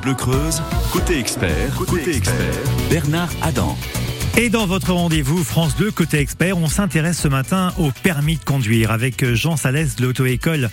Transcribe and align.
Bleu 0.00 0.14
Creuse, 0.14 0.62
côté 0.92 1.18
expert, 1.18 1.74
côté, 1.76 2.16
expert, 2.16 2.34
Bernard 2.88 3.30
Adam. 3.42 3.76
Et 4.38 4.48
dans 4.48 4.66
votre 4.66 4.94
rendez-vous 4.94 5.44
France 5.44 5.76
2 5.76 5.90
côté 5.90 6.18
expert, 6.18 6.56
on 6.56 6.66
s'intéresse 6.66 7.18
ce 7.18 7.28
matin 7.28 7.74
au 7.76 7.90
permis 8.02 8.38
de 8.38 8.44
conduire 8.44 8.90
avec 8.90 9.34
Jean 9.34 9.58
Salès 9.58 9.94
de 9.94 10.06
l'auto-école 10.06 10.70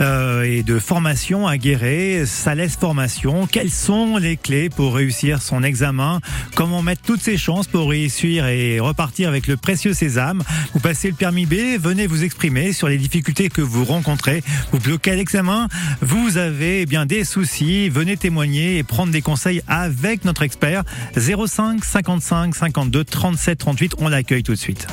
euh, 0.00 0.42
et 0.42 0.64
de 0.64 0.80
formation 0.80 1.46
à 1.46 1.56
Guéret. 1.56 2.24
Salès 2.26 2.76
Formation, 2.76 3.46
quelles 3.46 3.70
sont 3.70 4.16
les 4.16 4.36
clés 4.36 4.70
pour 4.70 4.96
réussir 4.96 5.40
son 5.40 5.62
examen? 5.62 6.20
Comment 6.56 6.82
mettre 6.82 7.02
toutes 7.02 7.22
ses 7.22 7.36
chances 7.36 7.68
pour 7.68 7.88
réussir 7.88 8.46
et 8.48 8.80
repartir 8.80 9.28
avec 9.28 9.46
le 9.46 9.56
précieux 9.56 9.94
sésame? 9.94 10.42
Vous 10.74 10.80
passez 10.80 11.08
le 11.08 11.14
permis 11.14 11.46
B, 11.46 11.78
venez 11.80 12.08
vous 12.08 12.24
exprimer 12.24 12.72
sur 12.72 12.88
les 12.88 12.98
difficultés 12.98 13.50
que 13.50 13.62
vous 13.62 13.84
rencontrez. 13.84 14.42
Vous 14.72 14.80
bloquez 14.80 15.14
l'examen, 15.14 15.68
vous 16.00 16.38
avez 16.38 16.82
eh 16.82 16.86
bien 16.86 17.06
des 17.06 17.22
soucis, 17.22 17.88
venez 17.88 18.16
témoigner 18.16 18.78
et 18.78 18.82
prendre 18.82 19.12
des 19.12 19.22
conseils 19.22 19.62
avec 19.68 20.24
notre 20.24 20.42
expert 20.42 20.82
05 21.16 21.84
55 21.84 22.54
52 22.54 22.95
37 23.02 23.58
38. 23.58 23.94
On 23.98 24.08
l'accueille 24.08 24.42
tout 24.42 24.52
de 24.52 24.58
suite. 24.58 24.86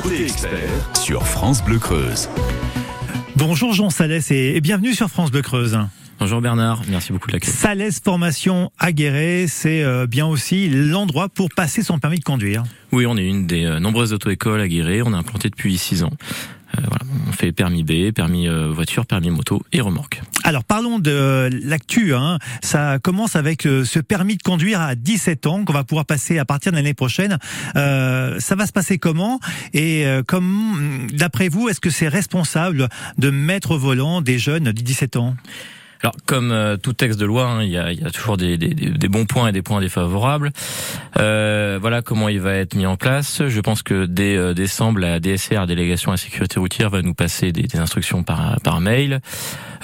Côté 0.00 0.24
expert 0.24 0.98
sur 1.00 1.26
France 1.26 1.62
Bleu 1.64 1.78
Creuse. 1.78 2.28
Bonjour 3.36 3.72
Jean 3.72 3.90
Salès 3.90 4.30
et 4.30 4.60
bienvenue 4.60 4.94
sur 4.94 5.08
France 5.08 5.30
Bleu 5.30 5.42
Creuse. 5.42 5.78
Bonjour 6.18 6.40
Bernard, 6.40 6.82
merci 6.88 7.12
beaucoup 7.12 7.26
de 7.28 7.32
l'accueil. 7.32 7.52
Salès 7.52 7.98
Formation 7.98 8.70
Aguerré, 8.78 9.46
c'est 9.48 9.82
euh, 9.82 10.06
bien 10.06 10.26
aussi 10.26 10.68
l'endroit 10.68 11.28
pour 11.28 11.48
passer 11.48 11.82
son 11.82 11.98
permis 11.98 12.20
de 12.20 12.24
conduire. 12.24 12.62
Oui, 12.92 13.06
on 13.06 13.16
est 13.16 13.26
une 13.26 13.46
des 13.46 13.64
euh, 13.64 13.80
nombreuses 13.80 14.12
auto-écoles 14.12 14.60
à 14.60 14.68
Guéret, 14.68 15.02
on 15.02 15.12
est 15.12 15.16
implanté 15.16 15.50
depuis 15.50 15.76
6 15.76 16.04
ans. 16.04 16.12
Euh, 17.42 17.52
permis 17.52 17.82
B, 17.82 18.12
permis 18.12 18.48
voiture, 18.48 19.06
permis 19.06 19.30
moto 19.30 19.62
et 19.72 19.80
remorque. 19.80 20.22
Alors 20.44 20.64
parlons 20.64 20.98
de 20.98 21.48
l'actu. 21.64 22.14
Hein. 22.14 22.38
Ça 22.62 22.98
commence 22.98 23.36
avec 23.36 23.62
ce 23.62 23.98
permis 23.98 24.36
de 24.36 24.42
conduire 24.42 24.80
à 24.80 24.94
17 24.94 25.46
ans 25.46 25.64
qu'on 25.64 25.72
va 25.72 25.84
pouvoir 25.84 26.06
passer 26.06 26.38
à 26.38 26.44
partir 26.44 26.72
de 26.72 26.76
l'année 26.76 26.94
prochaine. 26.94 27.38
Euh, 27.76 28.38
ça 28.40 28.54
va 28.54 28.66
se 28.66 28.72
passer 28.72 28.98
comment? 28.98 29.40
Et 29.74 30.04
comme 30.26 31.08
d'après 31.12 31.48
vous, 31.48 31.68
est-ce 31.68 31.80
que 31.80 31.90
c'est 31.90 32.08
responsable 32.08 32.88
de 33.18 33.30
mettre 33.30 33.72
au 33.72 33.78
volant 33.78 34.20
des 34.20 34.38
jeunes 34.38 34.64
de 34.64 34.72
17 34.72 35.16
ans? 35.16 35.36
Alors, 36.02 36.16
comme 36.26 36.50
euh, 36.50 36.76
tout 36.76 36.94
texte 36.94 37.20
de 37.20 37.26
loi, 37.26 37.46
hein, 37.46 37.62
il, 37.62 37.70
y 37.70 37.78
a, 37.78 37.92
y, 37.92 38.04
a, 38.04 38.10
toujours 38.10 38.36
des, 38.36 38.58
des, 38.58 38.74
des, 38.74 39.08
bons 39.08 39.24
points 39.24 39.48
et 39.48 39.52
des 39.52 39.62
points 39.62 39.80
défavorables. 39.80 40.50
Euh, 41.20 41.78
voilà 41.80 42.02
comment 42.02 42.28
il 42.28 42.40
va 42.40 42.54
être 42.54 42.74
mis 42.74 42.86
en 42.86 42.96
place. 42.96 43.46
Je 43.46 43.60
pense 43.60 43.84
que 43.84 44.06
dès 44.06 44.36
euh, 44.36 44.52
décembre, 44.52 44.98
la 44.98 45.20
DSR, 45.20 45.66
délégation 45.66 46.10
à 46.10 46.14
la 46.14 46.18
sécurité 46.18 46.58
routière, 46.58 46.90
va 46.90 47.02
nous 47.02 47.14
passer 47.14 47.52
des, 47.52 47.62
des 47.62 47.78
instructions 47.78 48.24
par, 48.24 48.60
par 48.62 48.80
mail 48.80 49.20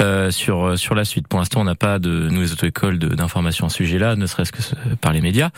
euh, 0.01 0.33
sur 0.33 0.77
sur 0.77 0.97
la 0.97 1.05
suite. 1.05 1.29
Pour 1.29 1.39
l'instant, 1.39 1.61
on 1.61 1.65
n'a 1.65 1.77
pas 1.77 2.01
de 2.01 2.29
nous 2.29 2.41
les 2.41 2.53
auto-écoles 2.53 2.99
d'information 2.99 3.67
à 3.67 3.69
ce 3.69 3.77
sujet-là, 3.77 4.17
ne 4.17 4.27
serait-ce 4.27 4.51
que 4.51 4.95
par 4.97 5.13
les 5.13 5.21
médias. 5.21 5.51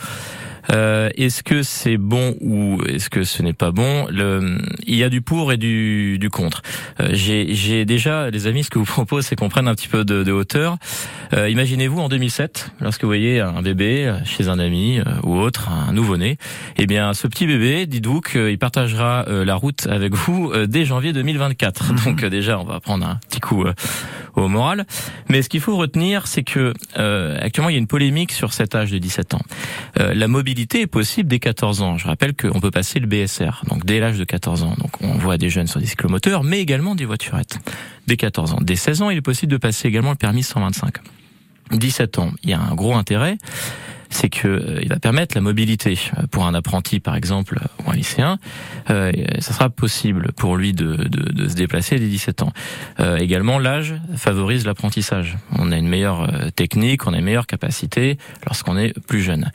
Euh, 0.71 1.09
est-ce 1.17 1.43
que 1.43 1.63
c'est 1.63 1.97
bon 1.97 2.37
ou 2.41 2.83
est-ce 2.87 3.09
que 3.11 3.25
ce 3.25 3.43
n'est 3.43 3.53
pas 3.53 3.71
bon? 3.73 4.07
Le, 4.11 4.59
Il 4.87 4.97
y 4.97 5.05
a 5.05 5.09
du 5.09 5.23
pour 5.23 5.53
et 5.53 5.57
du, 5.57 6.19
du 6.19 6.31
contre. 6.31 6.63
Euh, 7.01 7.09
J'ai 7.13 7.85
déjà, 7.85 8.31
les 8.31 8.47
amis, 8.47 8.65
ce 8.65 8.71
que 8.71 8.79
vous 8.79 8.85
propose, 8.85 9.27
c'est 9.27 9.37
qu'on 9.37 9.49
prenne 9.49 9.69
un 9.69 9.75
petit 9.75 9.89
peu 9.89 10.05
de, 10.05 10.23
de 10.23 10.33
hauteur. 10.33 10.77
Euh, 11.33 11.49
Imaginez-vous 11.49 11.99
en 12.01 12.09
2007, 12.09 12.73
lorsque 12.81 13.03
vous 13.03 13.09
voyez 13.09 13.41
un 13.41 13.63
bébé 13.63 14.13
chez 14.25 14.49
un 14.49 14.59
ami 14.59 14.99
euh, 14.99 15.05
ou 15.23 15.37
autre, 15.39 15.71
un 15.71 15.93
nouveau-né, 15.93 16.37
eh 16.77 16.87
bien, 16.87 17.15
ce 17.15 17.27
petit 17.27 17.47
bébé, 17.47 17.87
dites-vous 17.87 18.21
qu'il 18.21 18.59
partagera 18.59 19.25
euh, 19.29 19.45
la 19.45 19.55
route 19.55 19.87
avec 19.89 20.15
vous 20.15 20.53
dès 20.67 20.85
janvier 20.85 21.13
2024. 21.13 21.93
Mhm. 21.93 21.99
Donc 22.05 22.25
déjà, 22.25 22.59
on 22.59 22.65
va 22.65 22.81
prendre 22.81 23.07
un 23.07 23.19
petit 23.29 23.41
coup 23.41 23.65
au 24.35 24.49
moral. 24.49 24.85
Mais 25.29 25.43
ce 25.43 25.49
qu'il 25.49 25.61
faut 25.61 25.77
retenir, 25.77 26.27
c'est 26.27 26.43
que 26.43 26.73
actuellement, 26.95 27.71
il 27.71 27.73
y 27.73 27.77
a 27.77 27.79
une 27.79 27.87
polémique 27.87 28.33
sur 28.33 28.53
cet 28.53 28.75
âge 28.75 28.91
de 28.91 28.99
17 28.99 29.35
ans. 29.35 29.43
la 29.97 30.29
mobilité 30.29 30.50
est 30.59 30.87
possible 30.87 31.29
dès 31.29 31.39
14 31.39 31.83
ans. 31.83 31.99
Je 31.99 32.07
rappelle 32.07 32.35
qu'on 32.35 32.61
peut 32.61 32.71
passer 32.71 33.01
le 33.01 33.07
BSR, 33.07 33.63
donc 33.69 33.85
dès 33.85 34.01
l'âge 34.01 34.19
de 34.19 34.25
14 34.25 34.63
ans. 34.63 34.75
Donc 34.79 34.91
on 35.01 35.15
voit 35.19 35.39
des 35.39 35.51
jeunes 35.51 35.67
sur 35.67 35.81
des 35.81 35.87
cyclomoteurs, 35.87 36.45
mais 36.45 36.61
également 36.61 36.95
des 36.95 37.05
voiturettes. 37.05 37.59
Dès 38.07 38.17
14 38.17 38.55
ans. 38.55 38.59
Dès 38.61 38.77
16 38.77 39.03
ans, 39.03 39.11
il 39.11 39.19
est 39.19 39.23
possible 39.23 39.53
de 39.53 39.59
passer 39.59 39.89
également 39.89 40.11
le 40.11 40.17
permis 40.17 40.43
125. 40.43 40.95
17 41.73 42.19
ans, 42.19 42.33
il 42.43 42.51
y 42.51 42.53
a 42.53 42.61
un 42.61 42.75
gros 42.75 42.95
intérêt, 42.95 43.39
c'est 44.09 44.29
que 44.29 44.49
euh, 44.49 44.81
il 44.83 44.89
va 44.89 44.99
permettre 44.99 45.37
la 45.37 45.41
mobilité 45.41 45.97
pour 46.31 46.47
un 46.47 46.55
apprenti 46.55 47.01
par 47.01 47.15
exemple 47.15 47.59
ou 47.85 47.91
un 47.91 47.95
lycéen. 47.95 48.39
Euh, 48.91 49.13
ça 49.39 49.53
sera 49.53 49.71
possible 49.71 50.33
pour 50.37 50.57
lui 50.57 50.73
de, 50.73 51.09
se 51.49 51.55
déplacer 51.55 51.99
dès 51.99 52.09
17 52.09 52.43
ans. 52.43 52.53
Euh, 52.99 53.17
également, 53.19 53.59
l'âge 53.59 53.95
favorise 54.17 54.67
l'apprentissage. 54.67 55.39
On 55.57 55.71
a 55.73 55.77
une 55.77 55.89
meilleure 55.89 56.23
euh, 56.23 56.51
technique, 56.51 57.07
on 57.07 57.13
a 57.13 57.19
une 57.19 57.25
meilleure 57.25 57.47
capacité 57.47 58.19
lorsqu'on 58.45 58.77
est 58.77 58.99
plus 59.07 59.23
jeune. 59.23 59.51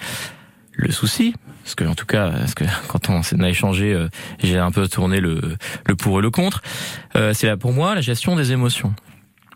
Le 0.77 0.91
souci, 0.91 1.33
parce 1.63 1.75
que 1.75 1.85
en 1.85 1.95
tout 1.95 2.05
cas, 2.05 2.29
parce 2.29 2.53
que 2.53 2.65
quand 2.87 3.09
on 3.09 3.21
a 3.21 3.49
échangé, 3.49 3.93
euh, 3.93 4.07
j'ai 4.41 4.57
un 4.57 4.71
peu 4.71 4.87
tourné 4.87 5.19
le, 5.19 5.57
le 5.87 5.95
pour 5.95 6.19
et 6.19 6.21
le 6.21 6.29
contre. 6.29 6.61
Euh, 7.15 7.33
c'est 7.33 7.47
là 7.47 7.57
pour 7.57 7.73
moi 7.73 7.95
la 7.95 8.01
gestion 8.01 8.35
des 8.35 8.51
émotions. 8.51 8.93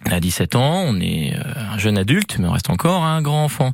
À 0.10 0.22
17 0.22 0.56
ans, 0.56 0.84
on 0.88 1.00
est 1.02 1.36
euh, 1.36 1.74
un 1.74 1.78
jeune 1.78 1.98
adulte, 1.98 2.38
mais 2.40 2.48
on 2.48 2.52
reste 2.52 2.70
encore 2.70 3.04
un 3.04 3.22
grand 3.22 3.44
enfant. 3.44 3.74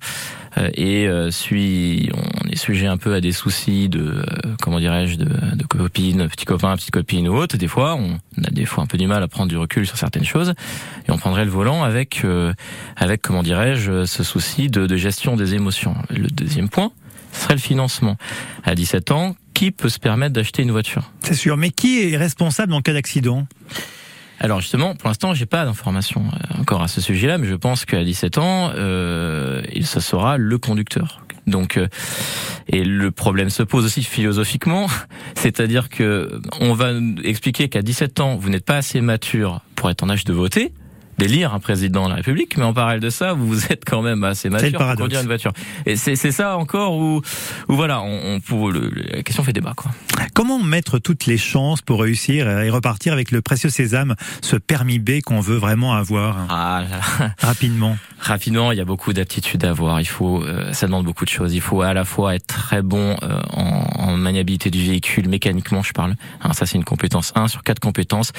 et 0.73 1.07
suis, 1.29 2.09
on 2.13 2.50
est 2.50 2.56
sujet 2.56 2.88
un 2.88 2.97
peu 2.97 3.13
à 3.13 3.22
des 3.22 3.31
soucis 3.31 3.89
de, 3.89 4.25
comment 4.62 4.79
dirais-je, 4.79 5.17
de, 5.17 5.56
de 5.56 5.63
copines, 5.66 6.27
petits 6.27 6.45
copains, 6.45 6.75
petites 6.75 6.91
copines 6.91 7.27
ou 7.27 7.35
autres. 7.35 7.57
Des 7.57 7.67
fois, 7.67 7.95
on 7.95 8.17
a 8.44 8.50
des 8.50 8.66
fois 8.66 8.83
un 8.83 8.88
peu 8.88 8.97
du 8.97 9.06
mal 9.06 9.22
à 9.22 9.27
prendre 9.27 9.50
du 9.50 9.57
recul 9.57 9.85
sur 9.85 9.97
certaines 9.97 10.25
choses, 10.25 10.56
et 11.07 11.12
on 11.12 11.17
prendrait 11.17 11.45
le 11.45 11.51
volant 11.51 11.83
avec, 11.83 12.25
avec 12.95 13.22
comment 13.22 13.44
dirais-je, 13.44 14.06
ce 14.06 14.23
souci 14.23 14.69
de, 14.69 14.88
de 14.88 14.95
gestion 14.97 15.35
des 15.35 15.53
émotions. 15.56 15.95
Le 16.09 16.27
deuxième 16.29 16.69
point, 16.69 16.91
ce 17.35 17.44
serait 17.44 17.56
le 17.56 17.59
financement. 17.59 18.18
À 18.63 18.75
17 18.75 19.12
ans, 19.12 19.35
qui 19.53 19.72
peut 19.72 19.90
se 19.90 20.00
permettre 20.00 20.34
d'acheter 20.34 20.63
une 20.63 20.72
voiture? 20.72 21.12
C'est 21.22 21.34
sûr, 21.34 21.57
mais 21.57 21.72
qui 21.72 22.12
est 22.12 22.18
responsable 22.18 22.73
en 22.73 22.81
cas 22.81 22.94
d'accident? 22.94 23.47
Alors 24.40 24.59
justement, 24.59 24.96
pour 24.96 25.07
l'instant, 25.07 25.34
j'ai 25.34 25.45
pas 25.45 25.66
d'informations 25.66 26.25
euh, 26.25 26.59
encore 26.59 26.81
à 26.81 26.88
ce 26.88 27.01
sujet-là, 27.01 27.38
mais 27.38 27.47
je 27.47 27.56
pense 27.56 27.85
qu'à 27.85 28.03
17 28.03 28.38
ans, 28.38 28.72
euh, 28.75 29.62
il 29.74 29.85
se 29.85 30.00
sera 30.00 30.38
le 30.38 30.57
conducteur. 30.57 31.22
Donc, 31.47 31.78
euh, 31.78 31.88
et 32.68 32.84
le 32.84 33.12
problème 33.12 33.50
se 33.50 33.63
pose 33.63 33.85
aussi 33.85 34.03
philosophiquement, 34.03 34.88
c'est-à-dire 35.35 35.90
que 35.90 36.41
on 36.59 36.74
va 36.74 36.91
expliquer 37.24 37.69
qu'à 37.69 37.81
17 37.81 38.19
ans, 38.19 38.35
vous 38.35 38.50
n'êtes 38.50 38.66
pas 38.66 38.78
assez 38.78 39.00
mature 39.00 39.62
pour 39.75 39.90
être 39.90 40.03
en 40.03 40.09
âge 40.09 40.25
de 40.25 40.34
voter 40.34 40.74
d'élire 41.18 41.53
un 41.53 41.59
président 41.59 42.06
de 42.06 42.09
la 42.09 42.16
République, 42.16 42.58
mais 42.58 42.64
en 42.64 42.74
parallèle 42.74 43.02
de 43.02 43.09
ça, 43.09 43.34
vous 43.34 43.66
êtes 43.72 43.84
quand 43.86 44.02
même 44.02 44.24
assez 44.24 44.50
mature 44.50 44.78
pour 44.78 44.96
conduire 44.96 45.22
une 45.22 45.28
voiture. 45.28 45.53
Et 45.86 45.96
c'est 45.96 46.16
ça 46.16 46.58
encore 46.58 46.98
où, 46.98 47.22
où 47.68 47.76
voilà, 47.76 48.02
on, 48.02 48.36
on 48.36 48.40
pour 48.40 48.72
le, 48.72 48.92
la 48.94 49.24
question 49.24 49.44
fait 49.44 49.54
débat. 49.54 49.74
Quoi. 49.75 49.92
Comment 50.34 50.59
mettre 50.59 51.00
toutes 51.00 51.25
les 51.25 51.38
chances 51.38 51.81
pour 51.81 52.02
réussir 52.02 52.50
et 52.50 52.70
repartir 52.70 53.14
avec 53.14 53.31
le 53.31 53.42
précieux 53.42 53.70
sésame, 53.70 54.16
ce 54.42 54.56
permis 54.56 55.00
B 55.00 55.22
qu'on 55.24 55.40
veut 55.40 55.58
vraiment 55.58 55.94
avoir? 55.94 56.38
Ah, 56.50 56.84
rapidement 57.40 57.98
Rapidement, 58.20 58.72
il 58.72 58.78
y 58.78 58.81
a 58.81 58.86
beaucoup 58.86 59.14
d'aptitudes 59.14 59.64
à 59.66 59.70
avoir. 59.70 60.02
Il 60.02 60.08
faut, 60.08 60.42
euh, 60.42 60.74
ça 60.74 60.88
demande 60.88 61.06
beaucoup 61.06 61.25
de 61.25 61.30
choses. 61.30 61.54
Il 61.54 61.62
faut 61.62 61.81
à 61.81 61.94
la 61.94 62.06
fois 62.06 62.34
être 62.34 62.48
très 62.48 62.81
bon 62.81 63.16
euh, 63.22 63.40
en, 63.54 63.86
en, 64.00 64.18
maniabilité 64.18 64.72
du 64.72 64.84
véhicule, 64.84 65.30
mécaniquement, 65.30 65.84
je 65.84 65.94
parle. 65.94 66.16
Hein, 66.42 66.54
ça, 66.54 66.66
c'est 66.66 66.78
une 66.78 66.84
compétence 66.84 67.34
1 67.36 67.48
sur 67.48 67.64
quatre 67.64 67.80
compétences. 67.80 68.31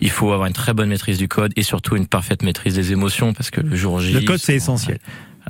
Il 0.00 0.10
faut 0.10 0.32
avoir 0.32 0.46
une 0.46 0.52
très 0.52 0.74
bonne 0.74 0.88
maîtrise 0.88 1.18
du 1.18 1.28
code 1.28 1.52
et 1.56 1.62
surtout 1.62 1.96
une 1.96 2.06
parfaite 2.22 2.44
maîtrise 2.44 2.76
des 2.76 2.92
émotions 2.92 3.32
parce 3.32 3.50
que 3.50 3.60
le 3.60 3.74
jour 3.74 3.98
J. 3.98 4.12
Le 4.12 4.20
code, 4.20 4.38
c'est 4.38 4.54
essentiel. 4.54 5.00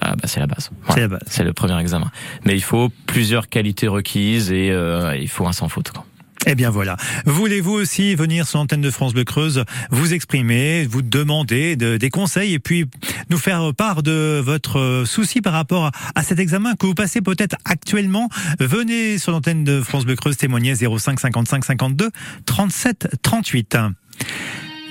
Ah 0.01 0.17
bah 0.17 0.25
c'est 0.25 0.41
la 0.41 0.47
base. 0.47 0.71
c'est 0.89 1.01
la 1.01 1.09
base. 1.09 1.21
C'est 1.27 1.45
le 1.45 1.53
premier 1.53 1.79
examen. 1.79 2.11
Mais 2.47 2.55
il 2.55 2.63
faut 2.63 2.89
plusieurs 3.07 3.51
qualités 3.51 3.89
requises 3.89 4.51
et 4.51 4.71
euh, 4.71 5.15
il 5.15 5.29
faut 5.29 5.47
un 5.47 5.53
sans 5.53 5.69
faute. 5.69 5.91
Quoi. 5.91 6.07
Eh 6.47 6.55
bien 6.55 6.71
voilà. 6.71 6.97
Voulez-vous 7.27 7.73
aussi 7.73 8.15
venir 8.15 8.49
sur 8.49 8.59
l'antenne 8.59 8.81
de 8.81 8.91
France 8.91 9.13
Bleu 9.13 9.25
Creuse, 9.25 9.65
vous 9.91 10.15
exprimer, 10.15 10.87
vous 10.87 11.03
demander 11.03 11.77
de, 11.77 11.99
des 11.99 12.09
conseils 12.09 12.55
et 12.55 12.59
puis 12.59 12.87
nous 13.29 13.37
faire 13.37 13.75
part 13.75 14.03
de 14.03 14.41
votre 14.43 15.05
souci 15.05 15.43
par 15.43 15.53
rapport 15.53 15.91
à, 16.15 16.23
cet 16.23 16.39
examen 16.39 16.75
que 16.75 16.87
vous 16.87 16.95
passez 16.95 17.21
peut-être 17.21 17.57
actuellement? 17.67 18.31
Venez 18.61 19.19
sur 19.19 19.33
l'antenne 19.33 19.63
de 19.63 19.83
France 19.83 20.07
Bleu 20.07 20.17
Creuse 20.17 20.39
témoigner 20.39 20.75
05 20.75 21.21
55 21.21 21.67
52 21.67 22.11
37 22.47 23.09
38. 23.21 23.77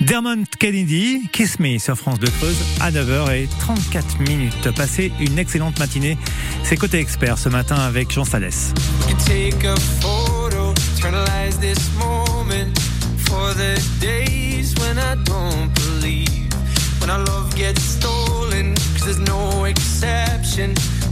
Dermont 0.06 0.44
Kennedy, 0.58 1.28
Kiss 1.32 1.60
Me 1.60 1.78
sur 1.78 1.96
France 1.96 2.18
de 2.18 2.26
Creuse 2.26 2.56
à 2.80 2.90
9h34 2.90 4.18
minutes. 4.26 4.70
Passez 4.74 5.12
une 5.20 5.38
excellente 5.38 5.78
matinée. 5.78 6.18
C'est 6.64 6.76
Côté 6.76 6.98
Expert 6.98 7.38
ce 7.38 7.48
matin 7.48 7.76
avec 7.76 8.10
Jean 8.10 8.24
Salès. 8.24 8.72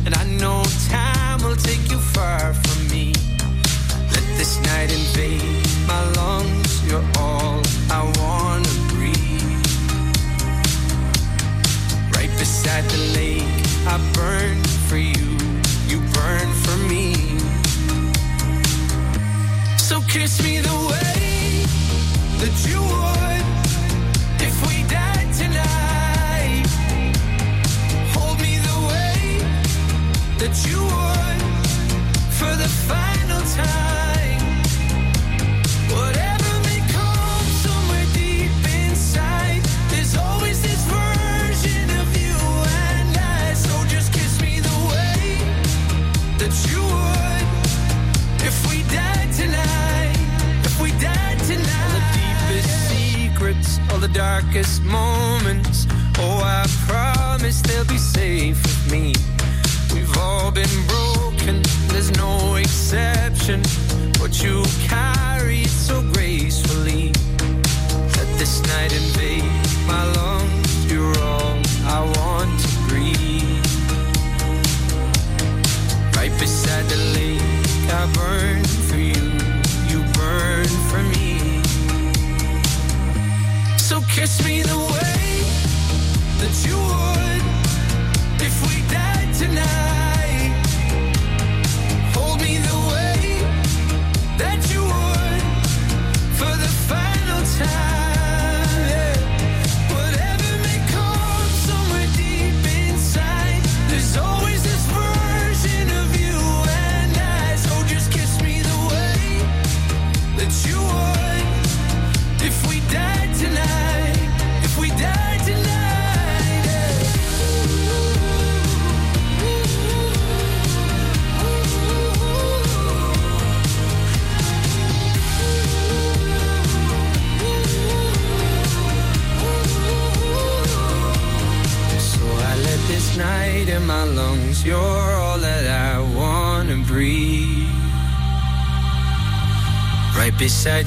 And 0.06 0.14
I 0.14 0.25
know 0.38 0.62
time 0.88 1.42
will 1.44 1.56
take 1.56 1.90
you 1.90 1.98
far 1.98 2.54
from 2.54 2.88
me. 2.88 3.12
Let 4.10 4.25
this 4.38 4.58
night 4.62 4.90
invade 4.90 5.42
my 5.87 6.02
lungs, 6.16 6.82
you're 6.88 7.04
all 7.19 7.60
I 7.90 8.04
wanna 8.19 8.50
At 12.80 12.88
the 12.88 13.12
lake. 13.12 13.42
I 13.86 13.98
burn 14.14 14.56
for 14.88 14.96
you, 14.96 15.36
you 15.86 15.98
burn 16.16 16.48
for 16.64 16.76
me. 16.88 17.12
So 19.76 20.00
kiss 20.08 20.42
me 20.42 20.60
the 20.60 20.78
way 20.92 21.66
that 22.40 22.56
you 22.68 22.80
would 22.92 23.46
if 24.48 24.54
we 24.66 24.76
died 24.88 25.30
tonight. 25.42 26.66
Hold 28.14 28.40
me 28.40 28.56
the 28.70 28.78
way 28.90 29.20
that 30.40 30.54
you 30.66 30.80
would 30.80 31.42
for 32.38 32.52
the 32.56 32.68
final 32.88 33.42
time. 33.56 33.89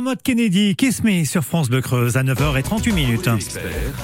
Dermot 0.00 0.16
Kennedy, 0.24 0.76
Kiss 0.76 1.04
Me 1.04 1.26
sur 1.26 1.44
France 1.44 1.68
Bleu 1.68 1.82
Creuse 1.82 2.16
à 2.16 2.22
9h38 2.22 2.94
minutes. 2.94 3.28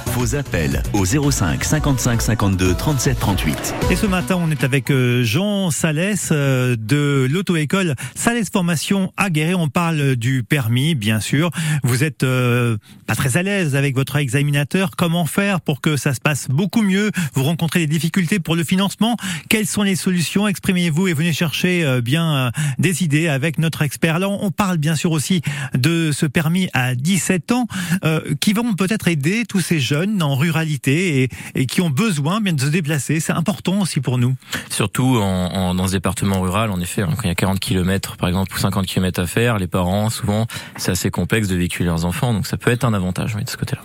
Vos 0.09 0.35
appels 0.35 0.83
au 0.93 1.07
05 1.07 1.65
55 1.65 2.21
52 2.21 2.75
37 2.75 3.19
38. 3.19 3.75
Et 3.91 3.97
ce 3.97 4.05
matin, 4.05 4.37
on 4.39 4.51
est 4.51 4.63
avec 4.63 4.91
euh, 4.91 5.25
Jean 5.25 5.71
Salès 5.71 6.29
euh, 6.33 6.77
de 6.79 7.27
l'auto-école 7.31 7.95
Salès 8.15 8.51
Formation 8.51 9.11
à 9.17 9.31
Guéret. 9.31 9.55
On 9.55 9.69
parle 9.69 10.17
du 10.17 10.43
permis, 10.43 10.95
bien 10.95 11.21
sûr. 11.21 11.51
Vous 11.83 12.05
êtes 12.05 12.25
euh, 12.25 12.77
pas 13.07 13.15
très 13.15 13.39
à 13.39 13.43
l'aise 13.43 13.77
avec 13.77 13.95
votre 13.95 14.17
examinateur. 14.17 14.91
Comment 14.97 15.25
faire 15.25 15.61
pour 15.61 15.81
que 15.81 15.97
ça 15.97 16.13
se 16.13 16.21
passe 16.21 16.49
beaucoup 16.51 16.83
mieux? 16.83 17.11
Vous 17.35 17.45
rencontrez 17.45 17.81
des 17.81 17.87
difficultés 17.87 18.41
pour 18.41 18.57
le 18.57 18.65
financement 18.65 19.17
Quelles 19.49 19.67
sont 19.67 19.83
les 19.83 19.97
solutions? 19.97 20.49
Exprimez-vous 20.49 21.09
et 21.09 21.15
venez 21.15 21.33
chercher 21.33 21.85
euh, 21.85 22.01
bien 22.01 22.35
euh, 22.35 22.51
des 22.79 23.03
idées 23.03 23.29
avec 23.29 23.59
notre 23.59 23.83
expert. 23.83 24.19
Là, 24.19 24.29
on 24.29 24.51
parle 24.51 24.79
bien 24.79 24.97
sûr 24.97 25.13
aussi 25.13 25.41
de 25.75 25.86
ce 26.13 26.27
permis 26.27 26.69
à 26.73 26.95
17 26.95 27.53
ans 27.53 27.67
euh, 28.05 28.21
qui 28.41 28.53
vont 28.53 28.75
peut-être 28.75 29.09
aider 29.09 29.45
tous 29.49 29.61
ces 29.61 29.81
jeunes 29.81 30.23
en 30.23 30.35
ruralité 30.37 31.23
et, 31.23 31.29
et 31.55 31.67
qui 31.67 31.81
ont 31.81 31.91
besoin 31.91 32.41
bien 32.41 32.53
de 32.53 32.61
se 32.61 32.67
déplacer. 32.67 33.21
C'est 33.21 33.33
important 33.33 33.81
aussi 33.81 34.01
pour 34.01 34.19
nous. 34.19 34.35
Surtout 34.71 35.17
en, 35.19 35.53
en- 35.53 35.75
dans 35.75 35.87
ce 35.87 35.93
département 35.93 36.41
rural, 36.41 36.71
en 36.71 36.81
effet, 36.81 37.03
hein, 37.03 37.11
quand 37.17 37.23
il 37.25 37.29
y 37.29 37.31
a 37.31 37.35
40 37.35 37.61
km 37.61 38.17
par 38.17 38.29
exemple 38.29 38.55
ou 38.55 38.59
50 38.59 38.87
km 38.87 39.21
à 39.21 39.27
faire, 39.27 39.59
les 39.59 39.67
parents 39.67 40.11
souvent 40.11 40.47
c'est 40.77 40.91
assez 40.93 41.11
complexe 41.11 41.49
de 41.49 41.57
véhiculer 41.57 41.87
leurs 41.87 42.05
enfants, 42.05 42.33
donc 42.33 42.47
ça 42.47 42.57
peut 42.57 42.71
être 42.71 42.85
un 42.85 42.95
avantage 42.95 43.35
oui, 43.37 43.45
de 43.45 43.51
ce 43.51 43.57
côté-là. 43.57 43.83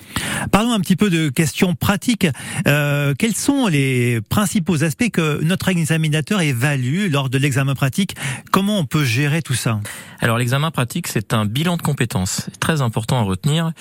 Parlons 0.51 0.73
un 0.73 0.79
petit 0.79 0.95
peu 0.95 1.09
de 1.09 1.29
questions 1.29 1.75
pratiques. 1.75 2.27
Euh, 2.67 3.13
quels 3.17 3.35
sont 3.35 3.67
les 3.67 4.21
principaux 4.21 4.83
aspects 4.83 5.09
que 5.11 5.41
notre 5.43 5.69
examinateur 5.69 6.41
évalue 6.41 7.09
lors 7.11 7.29
de 7.29 7.37
l'examen 7.37 7.75
pratique? 7.75 8.15
Comment 8.51 8.79
on 8.79 8.85
peut 8.85 9.03
gérer 9.05 9.41
tout 9.41 9.53
ça? 9.53 9.79
Alors 10.19 10.37
l'examen 10.37 10.71
pratique, 10.71 11.07
c'est 11.07 11.33
un 11.33 11.45
bilan 11.45 11.77
de 11.77 11.81
compétences, 11.91 12.49
très 12.61 12.81
important 12.81 13.19
à 13.19 13.23
retenir. 13.23 13.73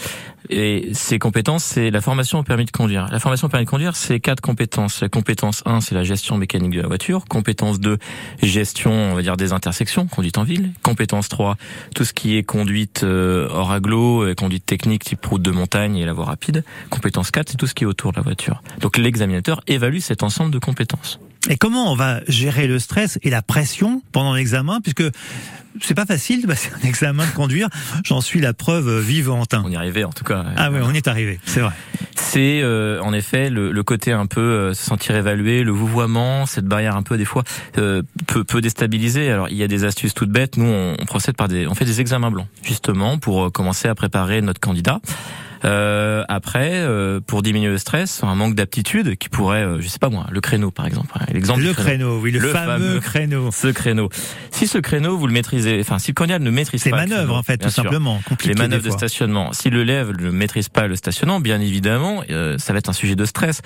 Et 0.48 0.90
ces 0.94 1.20
compétences, 1.20 1.62
c'est 1.62 1.92
la 1.92 2.00
formation 2.00 2.40
au 2.40 2.42
permis 2.42 2.64
de 2.64 2.72
conduire. 2.72 3.06
La 3.12 3.20
formation 3.20 3.46
au 3.46 3.50
permis 3.50 3.66
de 3.66 3.70
conduire, 3.70 3.94
c'est 3.94 4.18
quatre 4.18 4.40
compétences. 4.40 5.00
La 5.00 5.08
compétence 5.08 5.62
1, 5.64 5.80
c'est 5.80 5.94
la 5.94 6.02
gestion 6.02 6.36
mécanique 6.36 6.72
de 6.72 6.80
la 6.80 6.88
voiture. 6.88 7.24
Compétence 7.26 7.78
2, 7.78 7.98
gestion, 8.42 8.90
on 8.90 9.14
va 9.14 9.22
dire, 9.22 9.36
des 9.36 9.52
intersections, 9.52 10.08
conduite 10.08 10.38
en 10.38 10.42
ville. 10.42 10.72
Compétence 10.82 11.28
3, 11.28 11.56
tout 11.94 12.04
ce 12.04 12.12
qui 12.12 12.36
est 12.36 12.42
conduite 12.42 13.04
euh, 13.04 13.46
hors 13.48 13.70
agglo, 13.70 14.24
euh, 14.24 14.34
conduite 14.34 14.66
technique 14.66 15.04
type 15.04 15.24
route 15.24 15.42
de 15.42 15.52
montagne 15.52 15.96
et 15.96 16.04
la 16.04 16.12
voie 16.12 16.24
rapide. 16.24 16.64
Compétence 16.90 17.30
4, 17.30 17.50
c'est 17.50 17.56
tout 17.56 17.68
ce 17.68 17.74
qui 17.74 17.84
est 17.84 17.86
autour 17.86 18.10
de 18.10 18.16
la 18.16 18.22
voiture. 18.22 18.60
Donc 18.80 18.98
l'examinateur 18.98 19.60
évalue 19.68 19.98
cet 19.98 20.24
ensemble 20.24 20.50
de 20.50 20.58
compétences. 20.58 21.20
Et 21.48 21.56
comment 21.56 21.90
on 21.90 21.94
va 21.94 22.20
gérer 22.28 22.66
le 22.66 22.78
stress 22.78 23.18
et 23.22 23.30
la 23.30 23.40
pression 23.40 24.02
pendant 24.12 24.34
l'examen 24.34 24.80
Puisque 24.80 25.04
c'est 25.80 25.94
pas 25.94 26.06
facile 26.06 26.42
de 26.42 26.46
passer 26.46 26.70
un 26.82 26.86
examen 26.88 27.26
de 27.26 27.32
conduire. 27.32 27.68
J'en 28.04 28.20
suis 28.20 28.40
la 28.40 28.52
preuve 28.52 29.00
vivante. 29.00 29.54
hein. 29.54 29.62
On 29.64 29.70
y 29.70 29.76
arrivait 29.76 30.04
en 30.04 30.12
tout 30.12 30.24
cas. 30.24 30.44
Ah 30.56 30.70
ouais, 30.70 30.80
on 30.82 30.92
est 30.92 31.06
arrivé, 31.08 31.38
c'est 31.44 31.60
vrai. 31.60 31.72
C'est 32.16 32.60
euh, 32.62 33.00
en 33.02 33.12
effet 33.12 33.50
le, 33.50 33.72
le 33.72 33.82
côté 33.82 34.12
un 34.12 34.26
peu 34.26 34.40
euh, 34.40 34.74
se 34.74 34.84
sentir 34.84 35.16
évalué, 35.16 35.62
le 35.62 35.72
vouvoiement, 35.72 36.46
cette 36.46 36.66
barrière 36.66 36.96
un 36.96 37.02
peu 37.02 37.16
des 37.16 37.24
fois 37.24 37.44
euh, 37.78 38.02
peut, 38.26 38.44
peut 38.44 38.60
déstabiliser. 38.60 39.30
Alors 39.30 39.48
il 39.48 39.56
y 39.56 39.62
a 39.62 39.68
des 39.68 39.84
astuces 39.84 40.14
toutes 40.14 40.30
bêtes. 40.30 40.56
Nous 40.56 40.66
on, 40.66 40.94
on 40.98 41.04
procède 41.06 41.36
par 41.36 41.48
des, 41.48 41.66
on 41.66 41.74
fait 41.74 41.84
des 41.84 42.00
examens 42.00 42.30
blancs 42.30 42.46
justement 42.62 43.18
pour 43.18 43.46
euh, 43.46 43.50
commencer 43.50 43.88
à 43.88 43.94
préparer 43.94 44.42
notre 44.42 44.60
candidat. 44.60 45.00
Euh, 45.62 46.24
après, 46.28 46.70
euh, 46.72 47.20
pour 47.20 47.42
diminuer 47.42 47.68
le 47.68 47.76
stress, 47.76 48.22
un 48.24 48.34
manque 48.34 48.54
d'aptitude 48.54 49.16
qui 49.18 49.28
pourrait, 49.28 49.62
euh, 49.62 49.78
je 49.82 49.88
sais 49.88 49.98
pas 49.98 50.08
moi, 50.08 50.26
le 50.30 50.40
créneau 50.40 50.70
par 50.70 50.86
exemple. 50.86 51.08
hein, 51.14 51.26
L'exemple 51.34 51.60
Le 51.60 51.74
créneau, 51.74 52.18
oui, 52.18 52.30
le, 52.30 52.38
Le 52.38 52.48
fameux, 52.48 52.78
fameux 52.78 53.00
créneau. 53.00 53.50
Ce 53.52 53.66
créneau. 53.68 54.08
Si 54.52 54.66
ce 54.66 54.78
créneau 54.78 55.18
vous 55.18 55.26
le 55.26 55.34
maîtrisez, 55.34 55.59
enfin 55.80 55.98
si 55.98 56.10
le 56.10 56.14
candidat 56.14 56.38
ne 56.38 56.50
maîtrise 56.50 56.82
pas 56.84 56.90
le 56.90 56.96
manœuvre 56.96 57.22
créneau, 57.22 57.34
en 57.38 57.42
fait, 57.42 57.58
tout 57.58 57.70
sûr, 57.70 57.84
simplement. 57.84 58.20
Les 58.44 58.54
manœuvres 58.54 58.84
de 58.84 58.90
stationnement. 58.90 59.52
Si 59.52 59.70
l'élève 59.70 60.12
ne 60.18 60.30
maîtrise 60.30 60.68
pas 60.68 60.86
le 60.86 60.96
stationnement, 60.96 61.40
bien 61.40 61.60
évidemment, 61.60 62.22
euh, 62.30 62.58
ça 62.58 62.72
va 62.72 62.78
être 62.78 62.88
un 62.88 62.94
sujet 62.94 63.16
de 63.16 63.24
stress. 63.24 63.62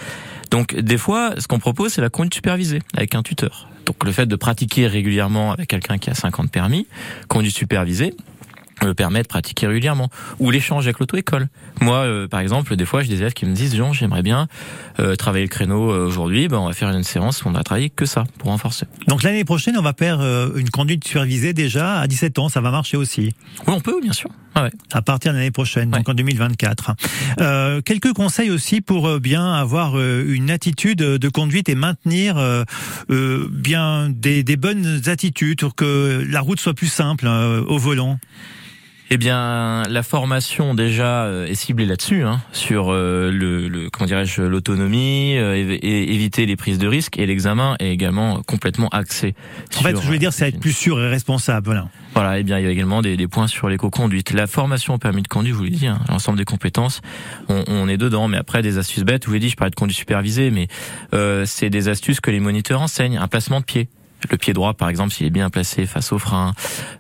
Donc 0.51 0.75
des 0.75 0.99
fois, 0.99 1.35
ce 1.39 1.47
qu'on 1.47 1.59
propose, 1.59 1.93
c'est 1.93 2.03
la 2.03 2.11
conduite 2.11 2.35
supervisée 2.35 2.81
avec 2.97 3.15
un 3.15 3.23
tuteur. 3.23 3.69
Donc 3.87 4.05
le 4.05 4.13
fait 4.13 4.27
de 4.27 4.37
pratiquer 4.37 4.87
régulièrement 4.87 5.53
avec 5.53 5.69
quelqu'un 5.69 5.99
qui 5.99 6.11
a 6.11 6.15
50 6.15 6.51
permis, 6.51 6.87
conduite 7.29 7.55
supervisée, 7.55 8.15
le 8.17 8.34
permet 8.97 9.23
de 9.23 9.29
pratiquer 9.29 9.67
régulièrement 9.67 10.11
ou 10.39 10.51
l'échange 10.51 10.87
avec 10.87 10.99
l'auto-école. 10.99 11.49
Moi, 11.81 11.97
euh, 11.97 12.29
par 12.29 12.41
exemple, 12.41 12.77
des 12.77 12.85
fois, 12.85 13.03
j'ai 13.03 13.09
des 13.09 13.17
élèves 13.17 13.33
qui 13.33 13.47
me 13.47 13.55
disent 13.55 13.75
Jean, 13.77 13.93
j'aimerais 13.93 14.23
bien 14.23 14.49
euh, 15.01 15.17
travailler 15.17 15.45
le 15.45 15.51
créneau 15.51 15.91
euh, 15.91 16.07
aujourd'hui. 16.07 16.49
Ben, 16.49 16.59
on 16.59 16.67
va 16.67 16.73
faire 16.73 16.91
une 16.91 17.03
séance 17.03 17.45
où 17.45 17.49
on 17.49 17.53
va 17.53 17.63
travailler 17.63 17.91
que 17.91 18.07
ça 18.07 18.25
pour 18.39 18.51
renforcer. 18.51 18.87
Donc 19.09 19.23
l'année 19.23 19.45
prochaine, 19.45 19.77
on 19.79 19.83
va 19.83 19.93
faire 19.93 20.21
euh, 20.21 20.51
une 20.57 20.71
conduite 20.71 21.07
supervisée 21.07 21.53
déjà 21.53 22.01
à 22.01 22.07
17 22.07 22.39
ans. 22.39 22.49
Ça 22.49 22.61
va 22.61 22.71
marcher 22.71 22.97
aussi. 22.97 23.35
Oui, 23.67 23.75
on 23.75 23.81
peut, 23.81 24.01
bien 24.01 24.13
sûr. 24.13 24.31
Ah 24.57 24.63
ouais. 24.63 24.71
à 24.93 25.03
partir 25.03 25.33
de 25.33 25.39
l'année 25.39 25.51
prochaine, 25.51 25.91
donc 25.91 26.09
en 26.09 26.15
2024. 26.15 26.93
Euh, 27.41 27.81
quelques 27.81 28.13
conseils 28.13 28.53
aussi 28.53 28.81
pour 28.81 29.09
euh, 29.09 29.19
bien 29.19 29.53
avoir 29.53 29.99
euh, 29.99 30.25
une 30.29 30.49
attitude 30.49 30.99
de 30.99 31.29
conduite 31.29 31.69
et 31.69 31.75
maintenir 31.75 32.37
bien 33.09 34.09
des, 34.11 34.45
des 34.45 34.57
bonnes 34.57 35.03
attitudes 35.07 35.61
pour 35.61 35.75
que 35.75 36.25
la 36.29 36.41
route 36.41 36.61
soit 36.61 36.75
plus 36.75 36.87
simple 36.87 37.27
euh, 37.27 37.65
au 37.65 37.79
volant. 37.79 38.19
Eh 39.15 39.17
bien, 39.17 39.85
la 39.89 40.03
formation 40.03 40.75
déjà 40.75 41.27
euh, 41.27 41.47
est 41.47 41.55
ciblée 41.55 41.87
là-dessus, 41.87 42.25
hein, 42.25 42.41
sur 42.51 42.93
euh, 42.93 43.31
le, 43.31 43.69
le 43.69 43.89
comment 43.89 44.09
dirais-je 44.09 44.43
l'autonomie, 44.43 45.37
euh, 45.37 45.55
et 45.55 46.13
éviter 46.13 46.47
les 46.47 46.57
prises 46.57 46.79
de 46.79 46.89
risques, 46.89 47.17
et 47.17 47.25
l'examen 47.25 47.77
est 47.79 47.93
également 47.93 48.43
complètement 48.43 48.89
axé. 48.89 49.37
En 49.79 49.83
fait, 49.83 49.91
ce 49.91 49.91
sur, 49.91 50.01
que 50.01 50.07
je 50.07 50.11
veux 50.11 50.19
dire, 50.19 50.33
c'est 50.33 50.47
euh, 50.47 50.49
être 50.49 50.59
plus 50.59 50.73
sûr 50.73 51.01
et 51.01 51.09
responsable. 51.09 51.67
Voilà. 51.67 51.87
Voilà, 52.15 52.41
et 52.41 52.43
bien 52.43 52.59
il 52.59 52.65
y 52.65 52.67
a 52.67 52.71
également 52.71 53.03
des, 53.03 53.17
des 53.17 53.29
points 53.29 53.47
sur 53.47 53.69
l'éco-conduite. 53.69 54.33
La 54.33 54.49
formation 54.49 54.95
au 54.95 54.99
permis 54.99 55.23
de 55.23 55.29
conduire, 55.29 55.55
je 55.55 55.59
vous 55.59 55.65
l'ai 55.65 55.71
dit, 55.71 55.87
hein, 55.87 56.01
l'ensemble 56.09 56.39
des 56.39 56.45
compétences, 56.45 57.01
on, 57.49 57.63
on 57.69 57.87
est 57.89 57.97
dedans. 57.97 58.27
Mais 58.27 58.37
après, 58.37 58.63
des 58.63 58.79
astuces 58.79 59.05
bêtes, 59.05 59.23
je 59.23 59.29
vous 59.29 59.35
l'ai 59.35 59.39
dit, 59.39 59.49
je 59.49 59.55
parlais 59.55 59.71
de 59.71 59.77
conduite 59.77 59.97
supervisée, 59.97 60.51
mais 60.51 60.67
euh, 61.15 61.45
c'est 61.47 61.71
des 61.71 61.87
astuces 61.87 62.19
que 62.19 62.33
les 62.33 62.41
moniteurs 62.41 62.83
enseignent. 62.83 63.19
Un 63.19 63.29
placement 63.29 63.61
de 63.61 63.65
pied. 63.65 63.89
Le 64.31 64.37
pied 64.39 64.53
droit, 64.53 64.75
par 64.75 64.89
exemple, 64.89 65.13
s'il 65.13 65.27
est 65.27 65.31
bien 65.31 65.51
placé 65.51 65.87
face 65.87 66.13
au 66.13 66.19
frein, 66.19 66.53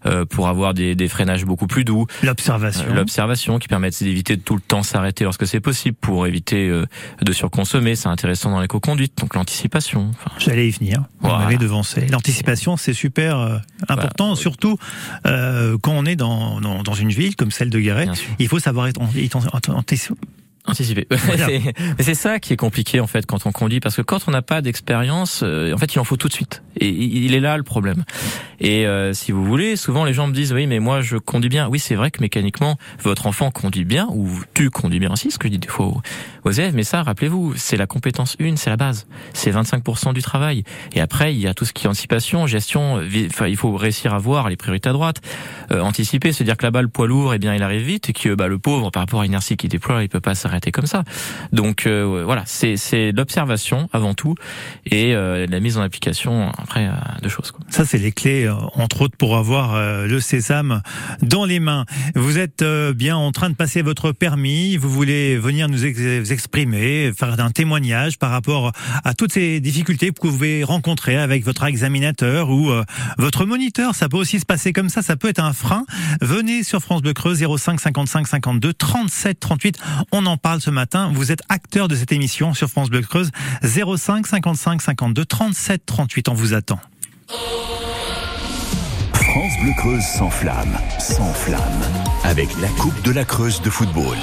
euh, 0.06 0.24
pour 0.24 0.48
avoir 0.48 0.74
des, 0.74 0.94
des 0.94 1.08
freinages 1.08 1.44
beaucoup 1.44 1.66
plus 1.66 1.84
doux. 1.84 2.06
L'observation. 2.22 2.84
Euh, 2.88 2.94
L'observation 2.94 3.58
qui 3.58 3.68
permet 3.68 3.90
d'éviter 3.90 4.36
de 4.36 4.42
tout 4.42 4.54
le 4.54 4.60
temps 4.60 4.82
s'arrêter 4.82 5.24
lorsque 5.24 5.46
c'est 5.46 5.60
possible 5.60 5.96
pour 6.00 6.26
éviter 6.26 6.68
euh, 6.68 6.86
de 7.22 7.32
surconsommer. 7.32 7.96
C'est 7.96 8.08
intéressant 8.08 8.50
dans 8.50 8.60
l'éco-conduite. 8.60 9.16
Donc 9.18 9.34
l'anticipation. 9.34 10.10
Enfin, 10.10 10.30
J'allais 10.38 10.68
y 10.68 10.70
venir. 10.70 11.00
Vous 11.20 11.28
Voilà. 11.28 11.44
m'avez 11.44 11.56
devancé. 11.56 12.06
L'anticipation, 12.08 12.76
c'est 12.76 12.92
super 12.94 13.38
euh, 13.38 13.58
important, 13.88 14.30
Bah, 14.30 14.36
surtout 14.36 14.76
quand 15.24 15.92
on 15.92 16.04
est 16.06 16.16
dans, 16.16 16.60
dans, 16.60 16.82
dans 16.82 16.94
une 16.94 17.10
ville 17.10 17.36
comme 17.36 17.50
celle 17.50 17.70
de 17.70 17.78
Guéret. 17.80 18.06
Il 18.38 18.48
faut 18.48 18.58
savoir 18.58 18.86
être, 18.88 19.00
être- 19.16 19.36
être- 19.56 19.56
être- 19.80 20.12
Anticiper. 20.66 21.06
Voilà. 21.10 21.46
Mais 21.48 22.02
c'est 22.04 22.14
ça 22.14 22.38
qui 22.40 22.52
est 22.52 22.56
compliqué 22.56 23.00
en 23.00 23.06
fait 23.06 23.26
quand 23.26 23.44
on 23.46 23.52
conduit 23.52 23.80
parce 23.80 23.96
que 23.96 24.02
quand 24.02 24.26
on 24.26 24.30
n'a 24.30 24.40
pas 24.42 24.62
d'expérience, 24.62 25.40
euh, 25.42 25.74
en 25.74 25.78
fait 25.78 25.94
il 25.94 25.98
en 25.98 26.04
faut 26.04 26.16
tout 26.16 26.28
de 26.28 26.32
suite. 26.32 26.62
Et 26.80 26.88
il 26.88 27.34
est 27.34 27.40
là 27.40 27.56
le 27.58 27.62
problème. 27.62 28.04
Et 28.60 28.86
euh, 28.86 29.12
si 29.12 29.30
vous 29.30 29.44
voulez, 29.44 29.76
souvent 29.76 30.04
les 30.04 30.14
gens 30.14 30.26
me 30.26 30.32
disent 30.32 30.52
oui 30.54 30.66
mais 30.66 30.78
moi 30.80 31.02
je 31.02 31.16
conduis 31.18 31.50
bien. 31.50 31.68
Oui 31.68 31.78
c'est 31.78 31.94
vrai 31.94 32.10
que 32.10 32.20
mécaniquement 32.22 32.78
votre 33.02 33.26
enfant 33.26 33.50
conduit 33.50 33.84
bien 33.84 34.08
ou 34.10 34.28
tu 34.54 34.70
conduis 34.70 34.98
bien 35.00 35.12
aussi, 35.12 35.30
ce 35.30 35.38
que 35.38 35.48
je 35.48 35.52
dis 35.52 35.58
des 35.58 35.68
fois 35.68 35.92
aux, 36.44 36.50
élèves. 36.50 36.74
Mais 36.74 36.82
ça 36.84 37.02
rappelez-vous 37.02 37.52
c'est 37.56 37.76
la 37.76 37.86
compétence 37.86 38.34
une, 38.38 38.56
c'est 38.56 38.70
la 38.70 38.76
base. 38.78 39.06
C'est 39.34 39.50
25% 39.50 40.14
du 40.14 40.22
travail. 40.22 40.64
Et 40.94 41.00
après 41.02 41.34
il 41.34 41.40
y 41.40 41.46
a 41.46 41.52
tout 41.52 41.66
ce 41.66 41.74
qui 41.74 41.86
est 41.86 41.90
anticipation, 41.90 42.46
gestion. 42.46 43.00
vi- 43.02 43.26
Enfin 43.26 43.48
il 43.48 43.56
faut 43.56 43.76
réussir 43.76 44.14
à 44.14 44.18
voir 44.18 44.48
les 44.48 44.56
priorités 44.56 44.88
à 44.88 44.92
droite, 44.92 45.20
euh, 45.72 45.80
anticiper, 45.80 46.32
se 46.32 46.42
dire 46.42 46.56
que 46.56 46.62
là-bas 46.64 46.80
le 46.82 46.88
poids 46.88 47.06
lourd 47.06 47.34
eh 47.34 47.38
bien 47.38 47.54
il 47.54 47.62
arrive 47.62 47.82
vite 47.82 48.08
et 48.08 48.12
que 48.14 48.34
bah, 48.34 48.48
le 48.48 48.58
pauvre 48.58 48.90
par 48.90 49.02
rapport 49.02 49.20
à 49.20 49.24
l'inertie 49.24 49.58
qu'il 49.58 49.68
déploie 49.68 50.02
il 50.02 50.08
peut 50.08 50.20
pas 50.20 50.34
s'arrêter 50.34 50.53
comme 50.72 50.86
ça. 50.86 51.04
Donc 51.52 51.86
euh, 51.86 52.22
voilà, 52.24 52.44
c'est 52.46 53.12
l'observation 53.12 53.88
avant 53.92 54.14
tout 54.14 54.34
et 54.86 55.14
euh, 55.14 55.46
la 55.48 55.60
mise 55.60 55.78
en 55.78 55.82
application 55.82 56.50
après 56.58 56.86
euh, 56.86 56.92
deux 57.22 57.28
choses. 57.28 57.52
Ça, 57.68 57.84
c'est 57.84 57.98
les 57.98 58.12
clés, 58.12 58.44
euh, 58.44 58.54
entre 58.74 59.02
autres, 59.02 59.16
pour 59.16 59.36
avoir 59.36 59.74
euh, 59.74 60.06
le 60.06 60.20
sésame 60.20 60.82
dans 61.22 61.44
les 61.44 61.60
mains. 61.60 61.84
Vous 62.14 62.38
êtes 62.38 62.62
euh, 62.62 62.92
bien 62.92 63.16
en 63.16 63.32
train 63.32 63.50
de 63.50 63.54
passer 63.54 63.82
votre 63.82 64.12
permis. 64.12 64.76
Vous 64.76 64.90
voulez 64.90 65.36
venir 65.36 65.68
nous 65.68 65.84
exprimer, 65.84 67.12
faire 67.16 67.38
un 67.40 67.50
témoignage 67.50 68.18
par 68.18 68.30
rapport 68.30 68.72
à 69.04 69.14
toutes 69.14 69.32
ces 69.32 69.60
difficultés 69.60 70.08
que 70.08 70.14
vous 70.22 70.32
pouvez 70.32 70.64
rencontrer 70.64 71.16
avec 71.16 71.44
votre 71.44 71.64
examinateur 71.64 72.50
ou 72.50 72.70
votre 73.18 73.44
moniteur. 73.44 73.94
Ça 73.94 74.08
peut 74.08 74.16
aussi 74.16 74.40
se 74.40 74.46
passer 74.46 74.72
comme 74.72 74.88
ça. 74.88 75.02
Ça 75.02 75.16
peut 75.16 75.28
être 75.28 75.40
un 75.42 75.52
frein. 75.52 75.84
Venez 76.20 76.62
sur 76.62 76.80
France 76.80 77.02
Bleu 77.02 77.12
Creuse 77.12 77.44
05 77.44 77.80
55 77.80 78.26
52 78.26 78.72
37 78.72 79.40
38. 79.40 79.78
On 80.12 80.26
en 80.26 80.36
parle 80.44 80.60
ce 80.60 80.68
matin. 80.68 81.10
Vous 81.14 81.32
êtes 81.32 81.40
acteur 81.48 81.88
de 81.88 81.96
cette 81.96 82.12
émission 82.12 82.52
sur 82.52 82.68
France 82.68 82.90
Bleu 82.90 83.00
Creuse 83.00 83.30
05 83.62 84.26
55 84.26 84.82
52 84.82 85.24
37 85.24 85.86
38. 85.86 86.28
On 86.28 86.34
vous 86.34 86.52
attend. 86.52 86.78
France 89.14 89.52
Bleu 89.62 89.72
Creuse 89.78 90.04
sans 90.04 90.28
flamme, 90.28 90.76
sans 90.98 91.32
flamme. 91.32 91.80
Avec 92.24 92.50
la 92.60 92.68
Coupe 92.68 93.00
de 93.04 93.12
la 93.12 93.24
Creuse 93.24 93.62
de 93.62 93.70
football. 93.70 94.18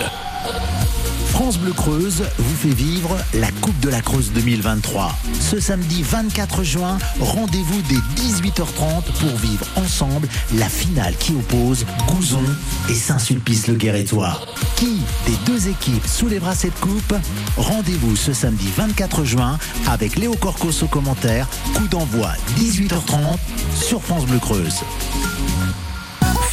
France 1.31 1.57
Bleu 1.57 1.71
Creuse 1.71 2.23
vous 2.38 2.55
fait 2.55 2.75
vivre 2.75 3.17
la 3.33 3.50
Coupe 3.61 3.79
de 3.79 3.89
la 3.89 4.01
Creuse 4.01 4.31
2023. 4.33 5.17
Ce 5.39 5.59
samedi 5.59 6.03
24 6.03 6.63
juin, 6.63 6.97
rendez-vous 7.19 7.81
dès 7.83 7.95
18h30 8.21 9.03
pour 9.19 9.35
vivre 9.38 9.65
ensemble 9.77 10.27
la 10.57 10.67
finale 10.67 11.15
qui 11.17 11.33
oppose 11.33 11.85
Gouzon 12.07 12.43
et 12.89 12.93
Saint-Sulpice-le-Guérétois. 12.93 14.39
Qui 14.75 15.00
des 15.25 15.38
deux 15.45 15.69
équipes 15.69 16.05
soulèvera 16.05 16.53
cette 16.53 16.79
coupe? 16.79 17.15
Rendez-vous 17.57 18.15
ce 18.17 18.33
samedi 18.33 18.67
24 18.75 19.23
juin 19.23 19.57
avec 19.88 20.17
Léo 20.17 20.35
Corcos 20.35 20.83
au 20.83 20.88
commentaire. 20.88 21.47
Coup 21.73 21.88
d'envoi 21.88 22.33
18h30 22.57 23.38
sur 23.73 24.01
France 24.01 24.25
Bleu 24.25 24.39
Creuse. 24.39 24.81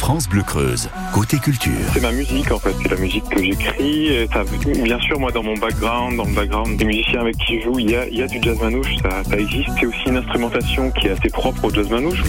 France 0.09 0.27
Bleu 0.27 0.41
Creuse, 0.41 0.89
côté 1.13 1.37
culture. 1.37 1.71
C'est 1.93 2.01
ma 2.01 2.11
musique 2.11 2.51
en 2.51 2.57
fait, 2.57 2.73
c'est 2.81 2.89
la 2.89 2.97
musique 2.97 3.29
que 3.29 3.43
j'écris. 3.43 4.27
Bien 4.81 4.99
sûr, 5.01 5.19
moi 5.19 5.29
dans 5.31 5.43
mon 5.43 5.55
background, 5.55 6.17
dans 6.17 6.25
le 6.25 6.33
background 6.33 6.77
des 6.77 6.85
musiciens 6.85 7.21
avec 7.21 7.37
qui 7.37 7.59
je 7.59 7.65
joue, 7.65 7.77
il 7.77 7.91
y 7.91 7.95
a, 7.95 8.07
il 8.07 8.17
y 8.17 8.23
a 8.23 8.25
du 8.25 8.41
jazz 8.41 8.57
manouche, 8.59 8.97
ça, 9.03 9.23
ça 9.23 9.37
existe. 9.37 9.69
C'est 9.79 9.85
aussi 9.85 10.07
une 10.07 10.17
instrumentation 10.17 10.89
qui 10.89 11.05
est 11.05 11.11
assez 11.11 11.29
propre 11.29 11.65
au 11.65 11.69
jazz 11.71 11.87
manouche. 11.91 12.23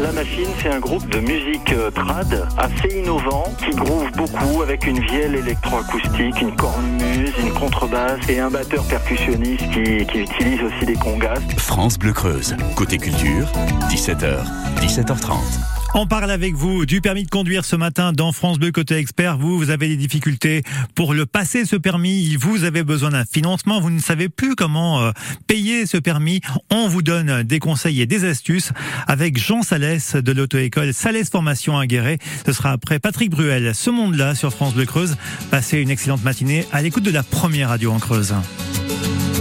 La 0.00 0.12
Machine, 0.12 0.46
c'est 0.62 0.68
un 0.68 0.78
groupe 0.78 1.08
de 1.08 1.18
musique 1.18 1.72
euh, 1.72 1.90
trad 1.90 2.46
assez 2.56 3.00
innovant 3.00 3.52
qui 3.58 3.74
groove 3.74 4.12
beaucoup 4.12 4.62
avec 4.62 4.86
une 4.86 5.00
vielle 5.00 5.34
électroacoustique, 5.34 6.40
une 6.40 6.54
cornemuse, 6.54 7.32
une 7.42 7.52
contrebasse 7.52 8.28
et 8.28 8.38
un 8.38 8.50
batteur 8.50 8.84
percussionniste 8.84 9.68
qui, 9.72 10.06
qui 10.06 10.20
utilise 10.20 10.60
aussi 10.62 10.86
des 10.86 10.94
congas. 10.94 11.40
France 11.56 11.98
Bleu 11.98 12.12
Creuse, 12.12 12.54
côté 12.76 12.96
culture, 12.96 13.48
17h, 13.90 14.36
17h30. 14.80 15.83
On 15.96 16.08
parle 16.08 16.32
avec 16.32 16.54
vous 16.54 16.86
du 16.86 17.00
permis 17.00 17.22
de 17.22 17.30
conduire 17.30 17.64
ce 17.64 17.76
matin 17.76 18.12
dans 18.12 18.32
France 18.32 18.58
Bleu 18.58 18.72
Côté 18.72 18.96
Expert. 18.96 19.38
Vous, 19.38 19.56
vous 19.56 19.70
avez 19.70 19.86
des 19.86 19.96
difficultés 19.96 20.64
pour 20.96 21.14
le 21.14 21.24
passer 21.24 21.64
ce 21.64 21.76
permis. 21.76 22.34
Vous 22.34 22.64
avez 22.64 22.82
besoin 22.82 23.10
d'un 23.10 23.24
financement. 23.24 23.80
Vous 23.80 23.90
ne 23.90 24.00
savez 24.00 24.28
plus 24.28 24.56
comment 24.56 25.00
euh, 25.00 25.12
payer 25.46 25.86
ce 25.86 25.96
permis. 25.96 26.40
On 26.68 26.88
vous 26.88 27.00
donne 27.00 27.44
des 27.44 27.60
conseils 27.60 28.00
et 28.00 28.06
des 28.06 28.24
astuces 28.24 28.72
avec 29.06 29.38
Jean 29.38 29.62
Salès 29.62 30.16
de 30.16 30.32
l'auto-école 30.32 30.92
Salès 30.92 31.30
Formation 31.30 31.78
à. 31.78 32.18
Ce 32.44 32.52
sera 32.52 32.72
après 32.72 32.98
Patrick 32.98 33.30
Bruel. 33.30 33.72
Ce 33.72 33.88
monde-là 33.88 34.34
sur 34.34 34.52
France 34.52 34.74
Bleu 34.74 34.86
Creuse. 34.86 35.16
Passez 35.52 35.78
une 35.78 35.90
excellente 35.90 36.24
matinée 36.24 36.66
à 36.72 36.82
l'écoute 36.82 37.04
de 37.04 37.12
la 37.12 37.22
première 37.22 37.68
radio 37.68 37.92
en 37.92 38.00
Creuse. 38.00 38.34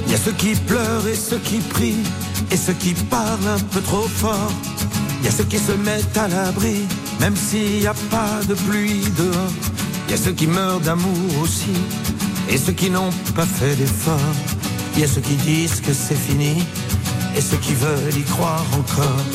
Il 0.06 0.12
y 0.12 0.16
a 0.16 0.20
ceux 0.20 0.34
qui 0.34 0.54
pleurent 0.54 1.08
et 1.08 1.16
ceux 1.16 1.40
qui 1.40 1.58
prient, 1.58 2.04
et 2.52 2.58
ceux 2.58 2.74
qui 2.74 2.94
parlent 3.10 3.48
un 3.48 3.60
peu 3.60 3.82
trop 3.82 4.08
fort. 4.08 4.54
Y 5.24 5.28
a 5.28 5.32
ceux 5.32 5.46
qui 5.46 5.58
se 5.58 5.72
mettent 5.72 6.18
à 6.18 6.28
l'abri, 6.28 6.86
même 7.22 7.36
s'il 7.36 7.80
n'y 7.80 7.88
a 7.88 7.94
pas 8.12 8.42
de 8.48 8.56
pluie 8.56 9.06
dehors. 9.18 9.54
Il 10.08 10.12
y 10.12 10.14
a 10.16 10.18
ceux 10.18 10.34
qui 10.34 10.48
meurent 10.48 10.82
d'amour 10.82 11.42
aussi, 11.42 11.72
et 12.50 12.58
ceux 12.58 12.74
qui 12.74 12.90
n'ont 12.90 13.10
pas 13.34 13.46
fait 13.46 13.76
d'effort. 13.76 14.36
Il 14.96 15.02
y 15.02 15.06
a 15.06 15.08
ceux 15.08 15.22
qui 15.22 15.36
disent 15.36 15.80
que 15.80 15.94
c'est 15.94 16.22
fini, 16.28 16.64
et 17.38 17.42
ceux 17.42 17.58
qui 17.58 17.74
veulent 17.74 18.18
y 18.18 18.24
croire 18.24 18.66
encore. 18.74 19.26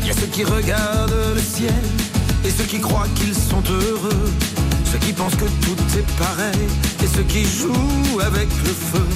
Il 0.00 0.08
y 0.08 0.10
a 0.10 0.14
ceux 0.14 0.26
qui 0.26 0.44
regardent 0.44 1.34
le 1.34 1.42
ciel, 1.42 1.84
et 2.42 2.50
ceux 2.50 2.64
qui 2.64 2.80
croient 2.80 3.08
qu'ils 3.16 3.34
sont 3.34 3.62
heureux. 3.70 4.32
Ceux 4.90 4.98
qui 4.98 5.12
pensent 5.12 5.36
que 5.36 5.44
tout 5.44 5.98
est 5.98 6.10
pareil, 6.16 6.66
et 7.02 7.06
ceux 7.06 7.24
qui 7.24 7.44
jouent 7.44 8.20
avec 8.20 8.48
le 8.64 8.72
feu. 8.72 9.06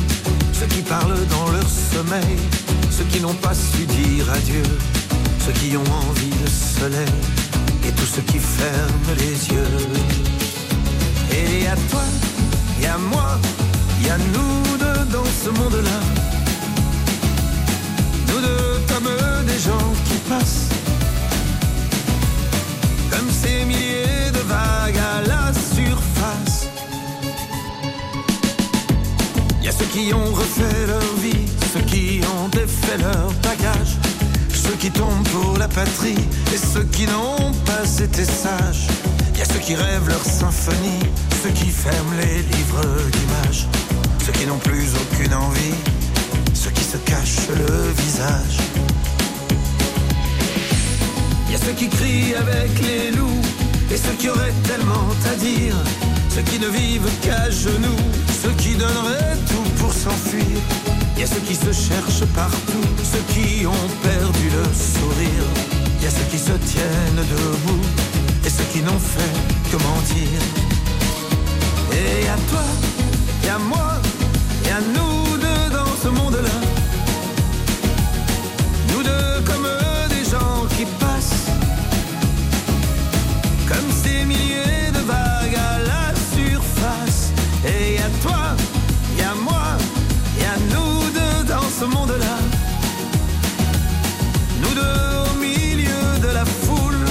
Ceux 0.59 0.67
qui 0.67 0.83
parlent 0.83 1.27
dans 1.31 1.49
leur 1.53 1.69
sommeil, 1.69 2.37
ceux 2.91 3.05
qui 3.05 3.21
n'ont 3.21 3.41
pas 3.47 3.55
su 3.55 3.85
dire 3.87 4.27
adieu. 4.33 4.63
Ceux 5.47 5.53
qui 5.53 5.77
ont 5.77 5.93
envie 6.09 6.35
de 6.43 6.49
soleil, 6.49 7.15
et 7.87 7.93
tous 7.93 8.07
ceux 8.07 8.23
qui 8.23 8.39
ferment 8.39 9.15
les 9.17 9.35
yeux. 9.55 9.79
Et 11.31 11.69
à 11.69 11.77
toi, 11.91 12.03
et 12.83 12.87
à 12.87 12.99
moi, 12.99 13.39
y 14.05 14.11
a 14.11 14.19
nous 14.19 14.77
deux 14.79 15.05
dans 15.13 15.31
ce 15.45 15.51
monde-là. 15.51 16.01
Nous 18.29 18.41
deux 18.41 18.81
comme 18.89 19.11
des 19.47 19.61
gens 19.61 19.93
qui 20.07 20.17
passent 20.29 20.69
comme 23.11 23.31
ces 23.31 23.65
milliers 23.65 24.31
de 24.33 24.41
vagues 24.41 24.99
à 24.99 25.23
la 25.23 25.53
surface. 25.53 26.58
Y 29.69 29.71
a 29.71 29.75
ceux 29.75 29.85
qui 29.87 30.15
ont 30.15 30.33
refait 30.33 30.87
leur 30.87 31.15
vie, 31.21 31.45
ceux 31.75 31.81
qui 31.81 32.23
ont 32.25 32.49
défait 32.49 32.97
leur 32.97 33.31
bagage, 33.43 33.99
ceux 34.51 34.77
qui 34.81 34.91
tombent 34.91 35.29
pour 35.29 35.59
la 35.59 35.69
patrie 35.69 36.25
et 36.55 36.57
ceux 36.57 36.85
qui 36.85 37.05
n'ont 37.05 37.53
pas 37.67 37.85
été 38.03 38.25
sages. 38.25 38.87
Y 39.37 39.43
a 39.43 39.45
ceux 39.45 39.59
qui 39.59 39.75
rêvent 39.75 40.09
leur 40.09 40.25
symphonie, 40.25 41.05
ceux 41.43 41.51
qui 41.51 41.67
ferment 41.67 42.15
les 42.19 42.39
livres 42.57 42.81
d'images, 43.13 43.67
ceux 44.25 44.33
qui 44.33 44.47
n'ont 44.47 44.57
plus 44.71 44.89
aucune 45.03 45.35
envie, 45.35 45.77
ceux 46.55 46.71
qui 46.71 46.85
se 46.85 46.97
cachent 46.97 47.49
le 47.51 47.93
visage. 48.03 48.57
Y 51.51 51.55
a 51.57 51.59
ceux 51.59 51.73
qui 51.73 51.91
crient 51.91 52.35
avec 52.37 52.71
les 52.81 53.11
loups 53.11 53.43
et 53.91 53.99
ceux 53.99 54.17
qui 54.19 54.31
auraient 54.31 54.59
tellement 54.65 55.09
à 55.31 55.35
dire, 55.35 55.77
ceux 56.31 56.43
qui 56.43 56.59
ne 56.59 56.69
vivent 56.69 57.11
qu'à 57.21 57.51
genoux, 57.51 58.03
ceux 58.43 58.53
qui 58.53 58.68
Il 61.19 61.23
y 61.23 61.25
a 61.25 61.27
ceux 61.27 61.41
qui 61.41 61.57
se 61.57 61.73
cherchent 61.73 62.27
partout, 62.33 62.89
ceux 63.03 63.25
qui 63.35 63.67
ont 63.67 63.89
perdu 64.05 64.51
le 64.51 64.63
sourire. 64.73 65.47
Il 65.99 66.05
y 66.05 66.07
a 66.07 66.11
ceux 66.11 66.25
qui 66.31 66.39
se 66.39 66.53
tiennent 66.53 67.17
debout 67.17 67.83
et 68.47 68.49
ceux 68.49 68.63
qui 68.73 68.83
n'ont 68.83 69.01
fait 69.01 69.35
que 69.69 69.83
mentir. 69.83 70.39
Et 71.91 72.29
à 72.29 72.37
toi, 72.49 72.63
et 73.45 73.49
à 73.49 73.59
moi, 73.59 73.95
et 74.65 74.71
à 74.71 74.81
nous 74.81 75.37
deux 75.39 75.75
dans 75.77 75.97
ce 76.01 76.07
monde-là. 76.07 76.57
Nous 78.93 79.03
deux 79.03 79.43
comme 79.45 79.69
des 80.11 80.25
gens 80.31 80.67
qui 80.77 80.85
passent, 81.01 81.51
comme 83.67 83.91
ces 84.05 84.25
milliers 84.25 84.78
monde-là. 91.89 92.37
Nous 94.61 94.75
deux 94.75 95.31
au 95.31 95.35
milieu 95.39 96.19
de 96.23 96.29
la 96.33 96.45
foule, 96.45 97.05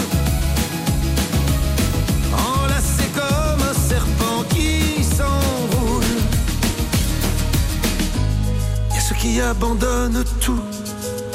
enlacés 2.34 3.12
comme 3.16 3.62
un 3.62 3.74
serpent 3.90 4.44
qui 4.50 5.04
s'enroule. 5.04 6.04
Il 8.90 8.96
y 8.96 8.98
a 8.98 9.02
ceux 9.02 9.16
qui 9.16 9.42
abandonnent 9.42 10.24
tout 10.42 10.60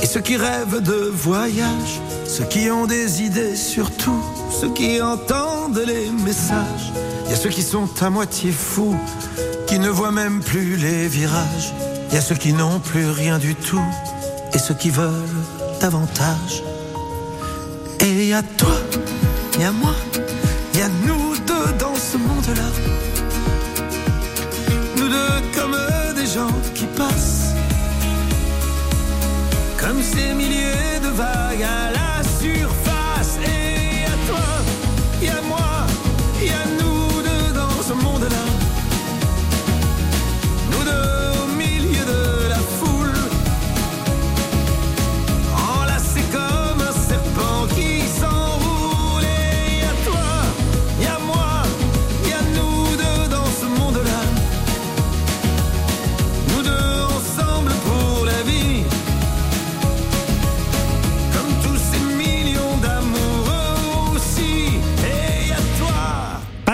et 0.02 0.06
ceux 0.06 0.20
qui 0.20 0.36
rêvent 0.36 0.82
de 0.82 1.10
voyage, 1.12 2.00
ceux 2.26 2.44
qui 2.44 2.70
ont 2.70 2.86
des 2.86 3.22
idées 3.22 3.56
surtout, 3.56 4.22
ceux 4.60 4.72
qui 4.72 5.00
entendent 5.00 5.82
les 5.86 6.10
messages. 6.24 6.92
Il 7.26 7.30
y 7.30 7.34
a 7.34 7.36
ceux 7.36 7.50
qui 7.50 7.62
sont 7.62 7.88
à 8.00 8.10
moitié 8.10 8.50
fous, 8.50 8.98
qui 9.66 9.78
ne 9.78 9.88
voient 9.88 10.12
même 10.12 10.40
plus 10.40 10.76
les 10.76 11.08
virages. 11.08 11.72
Il 12.12 12.16
y 12.16 12.18
a 12.18 12.20
ceux 12.20 12.34
qui 12.34 12.52
n'ont 12.52 12.78
plus 12.78 13.08
rien 13.08 13.38
du 13.38 13.54
tout 13.54 13.82
et 14.52 14.58
ceux 14.58 14.74
qui 14.74 14.90
veulent 14.90 15.40
davantage. 15.80 16.62
Et 18.00 18.28
il 18.28 18.42
toi, 18.58 18.74
il 19.54 19.62
y 19.62 19.70
moi, 19.70 19.94
il 20.74 20.80
y 20.80 20.82
nous 21.06 21.34
deux 21.46 21.72
dans 21.78 21.94
ce 21.94 22.18
monde-là. 22.18 22.68
Nous 24.98 25.08
deux 25.08 25.40
comme 25.54 25.76
des 26.14 26.26
gens 26.26 26.52
qui 26.74 26.84
passent 26.84 27.54
comme 29.80 30.02
ces 30.02 30.34
milliers 30.34 31.00
de 31.02 31.08
vagues 31.08 31.62
à 31.62 31.92
la 31.92 32.22
surface. 32.38 32.81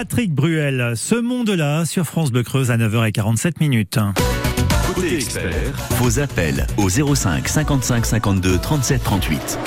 Patrick 0.08 0.32
Bruel, 0.32 0.94
ce 0.96 1.16
monde-là 1.16 1.84
sur 1.84 2.06
France 2.06 2.32
Bleu 2.32 2.42
Creuse 2.42 2.70
à 2.70 2.78
9h47 2.78 3.52
minutes. 3.60 3.98
Côté 4.94 5.16
expert, 5.16 5.52
vos 6.00 6.18
appels 6.18 6.66
au 6.78 6.88
05 6.88 7.46
55 7.46 8.06
52 8.06 8.58
37 8.58 9.02
38. 9.02 9.58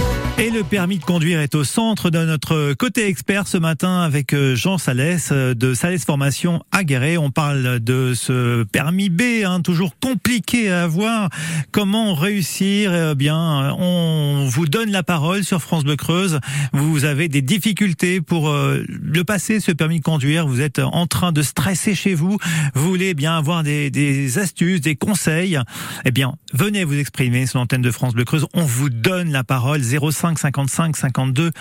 Le 0.62 0.68
permis 0.68 1.00
de 1.00 1.04
conduire 1.04 1.40
est 1.40 1.56
au 1.56 1.64
centre 1.64 2.12
de 2.12 2.24
notre 2.24 2.74
côté 2.74 3.08
expert 3.08 3.48
ce 3.48 3.58
matin 3.58 4.02
avec 4.02 4.32
euh, 4.32 4.56
Jean 4.56 4.78
Salès 4.78 5.30
euh, 5.32 5.56
de 5.56 5.74
Salès 5.74 6.06
Formation 6.06 6.62
Guéret. 6.84 7.18
On 7.18 7.32
parle 7.32 7.80
de 7.80 8.14
ce 8.14 8.62
permis 8.66 9.10
B, 9.10 9.44
hein, 9.44 9.62
toujours 9.62 9.98
compliqué 10.00 10.70
à 10.70 10.84
avoir. 10.84 11.30
Comment 11.72 12.14
réussir? 12.14 12.94
Eh 12.94 13.16
bien, 13.16 13.74
on 13.80 14.48
vous 14.52 14.68
donne 14.68 14.92
la 14.92 15.02
parole 15.02 15.44
sur 15.44 15.64
France 15.64 15.84
Bleu 15.84 15.96
Creuse. 15.96 16.40
Vous 16.74 17.06
avez 17.06 17.28
des 17.28 17.42
difficultés 17.42 18.22
pour 18.22 18.50
euh, 18.50 18.84
le 18.88 19.24
passer, 19.24 19.60
ce 19.60 19.72
permis 19.72 19.98
de 19.98 20.04
conduire. 20.04 20.46
Vous 20.46 20.62
êtes 20.62 20.78
en 20.78 21.08
train 21.08 21.32
de 21.32 21.42
stresser 21.42 21.96
chez 21.96 22.14
vous. 22.14 22.38
Vous 22.76 22.88
voulez 22.88 23.16
bien 23.16 23.36
avoir 23.36 23.64
des, 23.64 23.90
des 23.90 24.38
astuces, 24.38 24.82
des 24.82 24.96
conseils? 24.96 25.58
Eh 26.06 26.12
bien, 26.12 26.36
venez 26.54 26.84
vous 26.84 27.00
exprimer 27.00 27.48
sur 27.48 27.58
l'antenne 27.58 27.82
de 27.82 27.90
France 27.90 28.14
Bleu 28.14 28.26
Creuse. 28.26 28.46
On 28.54 28.64
vous 28.64 28.92
donne 28.92 29.32
la 29.32 29.44
parole 29.44 29.82
05 29.82 30.51
55 30.52 30.96
52 30.96 31.52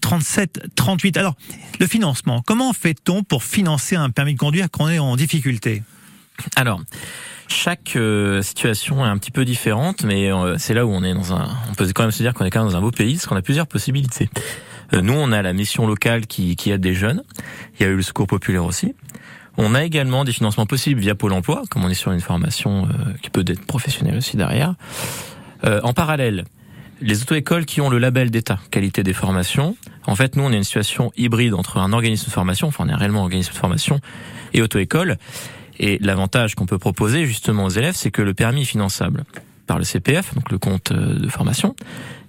37 0.00 0.68
38. 0.74 1.16
Alors, 1.16 1.34
le 1.78 1.86
financement. 1.86 2.42
Comment 2.46 2.72
fait-on 2.72 3.22
pour 3.22 3.44
financer 3.44 3.96
un 3.96 4.10
permis 4.10 4.34
de 4.34 4.38
conduire 4.38 4.68
quand 4.70 4.84
on 4.84 4.88
est 4.88 4.98
en 4.98 5.16
difficulté? 5.16 5.82
Alors, 6.56 6.80
chaque 7.48 7.96
euh, 7.96 8.42
situation 8.42 9.04
est 9.04 9.08
un 9.08 9.18
petit 9.18 9.30
peu 9.30 9.44
différente, 9.44 10.04
mais 10.04 10.30
euh, 10.30 10.56
c'est 10.58 10.74
là 10.74 10.86
où 10.86 10.90
on 10.90 11.02
est 11.02 11.14
dans 11.14 11.32
un. 11.34 11.48
On 11.70 11.74
peut 11.74 11.90
quand 11.94 12.02
même 12.02 12.12
se 12.12 12.22
dire 12.22 12.34
qu'on 12.34 12.44
est 12.44 12.50
quand 12.50 12.62
même 12.62 12.70
dans 12.70 12.76
un 12.76 12.80
beau 12.80 12.90
pays, 12.90 13.14
parce 13.14 13.26
qu'on 13.26 13.36
a 13.36 13.42
plusieurs 13.42 13.66
possibilités. 13.66 14.28
Euh, 14.92 15.00
nous, 15.00 15.14
on 15.14 15.32
a 15.32 15.42
la 15.42 15.52
mission 15.52 15.86
locale 15.86 16.26
qui, 16.26 16.56
qui 16.56 16.70
aide 16.70 16.80
des 16.80 16.94
jeunes. 16.94 17.22
Il 17.74 17.82
y 17.82 17.86
a 17.86 17.88
eu 17.88 17.96
le 17.96 18.02
secours 18.02 18.26
populaire 18.26 18.64
aussi. 18.64 18.94
On 19.56 19.74
a 19.74 19.82
également 19.82 20.24
des 20.24 20.32
financements 20.32 20.66
possibles 20.66 21.00
via 21.00 21.14
Pôle 21.14 21.32
Emploi, 21.32 21.62
comme 21.68 21.84
on 21.84 21.88
est 21.88 21.94
sur 21.94 22.12
une 22.12 22.20
formation 22.20 22.86
qui 23.22 23.28
peut 23.28 23.44
être 23.44 23.66
professionnelle 23.66 24.16
aussi 24.16 24.36
derrière. 24.36 24.74
En 25.64 25.92
parallèle, 25.92 26.44
les 27.00 27.22
auto-écoles 27.22 27.64
qui 27.66 27.80
ont 27.80 27.90
le 27.90 27.98
label 27.98 28.30
d'État, 28.30 28.58
qualité 28.70 29.02
des 29.02 29.12
formations. 29.12 29.76
En 30.06 30.14
fait, 30.16 30.36
nous, 30.36 30.42
on 30.44 30.52
est 30.52 30.56
une 30.56 30.64
situation 30.64 31.12
hybride 31.16 31.54
entre 31.54 31.78
un 31.78 31.92
organisme 31.92 32.26
de 32.26 32.30
formation, 32.30 32.68
enfin, 32.68 32.84
on 32.86 32.88
est 32.88 32.94
réellement 32.94 33.22
organisme 33.22 33.52
de 33.52 33.56
formation, 33.58 34.00
et 34.52 34.62
auto-école. 34.62 35.16
Et 35.78 35.98
l'avantage 36.00 36.54
qu'on 36.54 36.66
peut 36.66 36.78
proposer 36.78 37.24
justement 37.26 37.64
aux 37.66 37.70
élèves, 37.70 37.94
c'est 37.94 38.10
que 38.10 38.22
le 38.22 38.34
permis 38.34 38.62
est 38.62 38.64
finançable 38.64 39.24
par 39.66 39.78
le 39.78 39.84
CPF, 39.84 40.34
donc 40.34 40.50
le 40.50 40.58
compte 40.58 40.90
euh, 40.92 41.14
de 41.18 41.28
formation, 41.28 41.76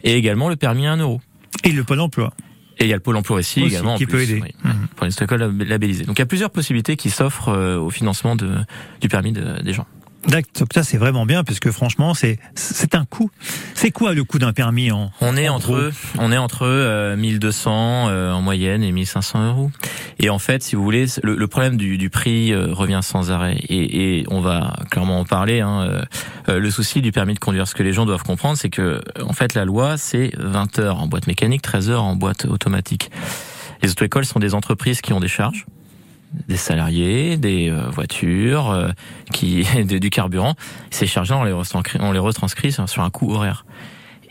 et 0.03 0.13
également 0.15 0.49
le 0.49 0.55
permis 0.55 0.85
à 0.87 0.91
1 0.93 0.97
euro. 0.97 1.21
Et 1.63 1.71
le 1.71 1.83
Pôle 1.83 1.99
emploi. 2.01 2.33
Et 2.77 2.83
il 2.85 2.89
y 2.89 2.93
a 2.93 2.95
le 2.95 3.01
Pôle 3.01 3.17
emploi 3.17 3.37
aussi, 3.39 3.61
Aussi, 3.63 3.73
également. 3.73 3.95
en 3.95 3.97
qui 3.97 4.05
plus, 4.05 4.17
peut 4.17 4.21
aider. 4.23 4.41
oui, 4.43 4.53
Mhm. 4.63 4.87
Pour 4.95 5.05
les 5.05 5.23
écoles 5.23 5.39
lab- 5.39 5.61
labellisées. 5.67 6.03
Donc 6.05 6.17
il 6.17 6.21
y 6.21 6.23
a 6.23 6.25
plusieurs 6.27 6.49
possibilités 6.51 6.95
qui 6.95 7.09
s'offrent 7.09 7.49
euh, 7.49 7.77
au 7.77 7.89
financement 7.89 8.35
de, 8.35 8.51
du 9.01 9.07
permis 9.09 9.31
de- 9.33 9.61
des 9.61 9.73
gens. 9.73 9.87
D'accord, 10.27 10.67
ça 10.73 10.83
c'est 10.83 10.97
vraiment 10.97 11.25
bien 11.25 11.43
parce 11.43 11.59
que 11.59 11.71
franchement 11.71 12.13
c'est 12.13 12.39
c'est 12.53 12.93
un 12.95 13.05
coût. 13.05 13.31
C'est 13.73 13.91
quoi 13.91 14.13
le 14.13 14.23
coût 14.23 14.37
d'un 14.37 14.51
permis 14.51 14.91
en 14.91 15.11
On 15.21 15.37
est 15.37 15.47
en 15.47 15.55
entre 15.55 15.71
gros? 15.71 15.91
on 16.19 16.31
est 16.31 16.37
entre 16.37 16.63
euh, 16.65 17.15
1200 17.15 18.07
euh, 18.09 18.31
en 18.33 18.41
moyenne 18.41 18.83
et 18.83 18.91
1500 18.91 19.47
euros. 19.47 19.71
Et 20.19 20.29
en 20.29 20.37
fait, 20.39 20.61
si 20.61 20.75
vous 20.75 20.83
voulez, 20.83 21.05
le, 21.23 21.35
le 21.35 21.47
problème 21.47 21.77
du, 21.77 21.97
du 21.97 22.09
prix 22.09 22.51
euh, 22.51 22.73
revient 22.73 22.99
sans 23.01 23.31
arrêt. 23.31 23.55
Et, 23.69 24.19
et 24.19 24.25
on 24.29 24.41
va 24.41 24.75
clairement 24.91 25.21
en 25.21 25.25
parler. 25.25 25.61
Hein, 25.61 25.87
euh, 25.89 26.01
euh, 26.49 26.59
le 26.59 26.69
souci 26.69 27.01
du 27.01 27.13
permis 27.13 27.33
de 27.33 27.39
conduire, 27.39 27.67
ce 27.67 27.73
que 27.73 27.83
les 27.83 27.93
gens 27.93 28.05
doivent 28.05 28.23
comprendre, 28.23 28.57
c'est 28.57 28.69
que 28.69 29.01
en 29.23 29.33
fait 29.33 29.53
la 29.53 29.63
loi 29.63 29.97
c'est 29.97 30.31
20 30.37 30.79
heures 30.79 30.99
en 31.01 31.07
boîte 31.07 31.27
mécanique, 31.27 31.61
13 31.61 31.89
heures 31.91 32.03
en 32.03 32.15
boîte 32.15 32.45
automatique. 32.45 33.09
Les 33.81 33.91
auto-écoles 33.91 34.25
sont 34.25 34.39
des 34.39 34.53
entreprises 34.53 34.99
qui 34.99 35.13
ont 35.13 35.21
des 35.21 35.29
charges 35.29 35.65
des 36.47 36.57
salariés, 36.57 37.37
des 37.37 37.69
euh, 37.69 37.89
voitures, 37.89 38.69
euh, 38.71 38.89
qui 39.33 39.65
de- 39.83 39.97
du 39.97 40.09
carburant. 40.09 40.55
Ces 40.91 41.07
charges-là, 41.07 41.37
on 41.37 41.43
les 41.43 41.51
retranscrit, 41.51 41.99
on 42.01 42.11
les 42.11 42.19
retranscrit 42.19 42.71
sur 42.71 42.87
sur 42.89 43.03
un 43.03 43.09
coût 43.09 43.33
horaire. 43.33 43.65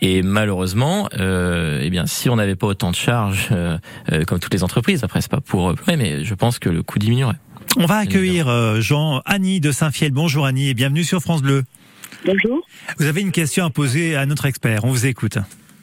Et 0.00 0.22
malheureusement, 0.22 1.08
euh, 1.18 1.80
eh 1.82 1.90
bien, 1.90 2.06
si 2.06 2.30
on 2.30 2.36
n'avait 2.36 2.54
pas 2.54 2.68
autant 2.68 2.90
de 2.92 2.96
charges, 2.96 3.48
euh, 3.50 3.78
euh, 4.12 4.24
comme 4.24 4.38
toutes 4.38 4.54
les 4.54 4.62
entreprises, 4.62 5.02
après 5.02 5.20
c'est 5.20 5.30
pas 5.30 5.40
pour 5.40 5.74
pleurer, 5.74 5.96
mais 5.96 6.24
je 6.24 6.34
pense 6.34 6.60
que 6.60 6.68
le 6.68 6.84
coût 6.84 7.00
diminuerait. 7.00 7.34
On 7.76 7.86
va 7.86 7.96
accueillir 7.96 8.46
euh, 8.48 8.80
Jean 8.80 9.20
Annie 9.26 9.58
de 9.60 9.72
Saint-Fiel. 9.72 10.12
Bonjour 10.12 10.46
Annie 10.46 10.68
et 10.68 10.74
bienvenue 10.74 11.02
sur 11.04 11.20
France 11.20 11.42
Bleu. 11.42 11.64
Bonjour. 12.24 12.60
Vous 12.98 13.06
avez 13.06 13.20
une 13.20 13.32
question 13.32 13.64
à 13.64 13.70
poser 13.70 14.16
à 14.16 14.24
notre 14.24 14.46
expert. 14.46 14.84
On 14.84 14.90
vous 14.90 15.06
écoute. 15.06 15.38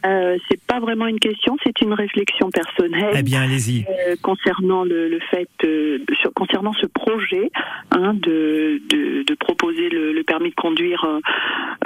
Euh, 0.05 0.37
c'est 0.49 0.61
pas 0.65 0.79
vraiment 0.79 1.07
une 1.07 1.19
question, 1.19 1.57
c'est 1.63 1.81
une 1.81 1.93
réflexion 1.93 2.49
personnelle. 2.51 3.11
Eh 3.17 3.23
bien, 3.23 3.41
allez-y. 3.41 3.85
Euh, 3.89 4.15
concernant 4.21 4.83
le, 4.83 5.07
le 5.09 5.19
fait 5.31 5.49
euh, 5.63 5.99
sur, 6.21 6.31
concernant 6.33 6.73
ce 6.73 6.85
projet 6.85 7.49
hein, 7.91 8.13
de, 8.13 8.81
de, 8.89 9.23
de 9.23 9.33
proposer 9.35 9.89
le, 9.89 10.13
le 10.13 10.23
permis 10.23 10.49
de 10.51 10.55
conduire 10.55 11.05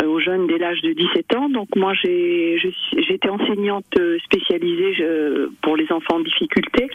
aux 0.05 0.19
jeunes 0.19 0.47
dès 0.47 0.57
l'âge 0.57 0.81
de 0.81 0.93
17 0.93 1.35
ans. 1.35 1.49
Donc 1.49 1.69
moi 1.75 1.93
j'ai 1.93 2.57
j'étais 2.97 3.29
enseignante 3.29 3.85
spécialisée 4.25 4.93
je- 4.95 5.49
pour 5.61 5.75
les 5.77 5.89
enfants 5.91 6.15
en 6.15 6.19
difficulté. 6.21 6.87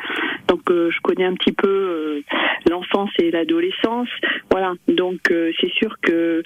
Donc 0.48 0.60
je 0.68 1.00
connais 1.02 1.24
un 1.24 1.34
petit 1.34 1.52
peu 1.52 2.22
l'enfance 2.68 3.10
et 3.18 3.30
l'adolescence. 3.30 4.08
Voilà. 4.50 4.74
Donc 4.88 5.20
c'est 5.60 5.70
sûr 5.72 5.96
que 6.02 6.42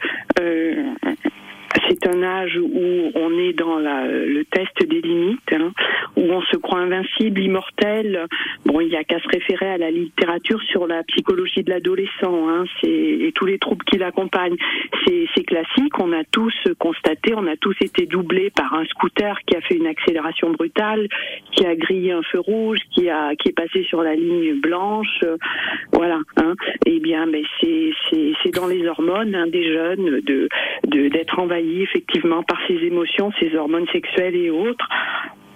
c'est 1.88 2.07
un 2.07 2.22
âge 2.22 2.59
où 2.62 3.11
on 3.14 3.38
est 3.38 3.52
dans 3.52 3.78
la, 3.78 4.07
le 4.07 4.44
test 4.44 4.87
des 4.87 5.00
limites, 5.00 5.52
hein, 5.52 5.72
où 6.16 6.22
on 6.22 6.40
se 6.42 6.57
croit 6.57 6.81
invincible, 6.81 7.40
immortel. 7.40 8.26
Bon, 8.64 8.81
il 8.81 8.88
n'y 8.88 8.96
a 8.96 9.04
qu'à 9.04 9.18
se 9.20 9.28
référer 9.28 9.68
à 9.70 9.78
la 9.78 9.90
littérature 9.90 10.61
sur 10.62 10.87
la 10.87 11.02
psychologie 11.04 11.62
de 11.62 11.70
l'adolescent 11.70 12.48
hein, 12.48 12.64
et 12.85 13.33
tous 13.35 13.46
les 13.46 13.59
troubles 13.59 13.85
qui 13.85 13.98
l'accompagnent. 13.98 14.57
C'est 15.07 15.44
classique, 15.44 15.98
on 15.98 16.12
a 16.12 16.24
tous 16.24 16.54
constaté, 16.78 17.33
on 17.35 17.46
a 17.46 17.57
tous 17.57 17.76
été 17.81 18.07
doublés 18.07 18.50
par 18.50 18.74
un 18.74 18.85
scooter 18.87 19.38
qui 19.46 19.57
a 19.57 19.61
fait 19.62 19.76
une 19.76 19.87
accélération 19.87 20.50
brutale, 20.50 21.09
qui 21.52 21.64
a 21.64 21.74
grillé 21.76 22.12
un 22.12 22.22
feu 22.22 22.40
rouge, 22.40 22.78
qui, 22.90 23.09
a, 23.09 23.35
qui 23.37 23.48
est 23.50 23.52
passé 23.52 23.85
sur 23.85 24.02
la 24.02 24.14
ligne 24.14 24.61
blanche. 24.61 25.24
voilà. 25.92 26.18
Hein. 26.37 26.54
Eh 26.87 26.98
bien, 27.00 27.26
mais 27.26 27.42
c'est 27.61 28.50
dans 28.54 28.66
les 28.66 28.87
hormones 28.87 29.35
hein, 29.35 29.46
des 29.46 29.72
jeunes 29.72 30.20
de 30.20 30.48
de- 30.87 31.09
d'être 31.09 31.38
envahis 31.38 31.58
effectivement 31.61 32.42
par 32.42 32.59
ces 32.66 32.75
émotions, 32.75 33.33
ces 33.40 33.55
hormones 33.57 33.87
sexuelles 33.92 34.37
et 34.37 34.51
autres. 34.51 34.88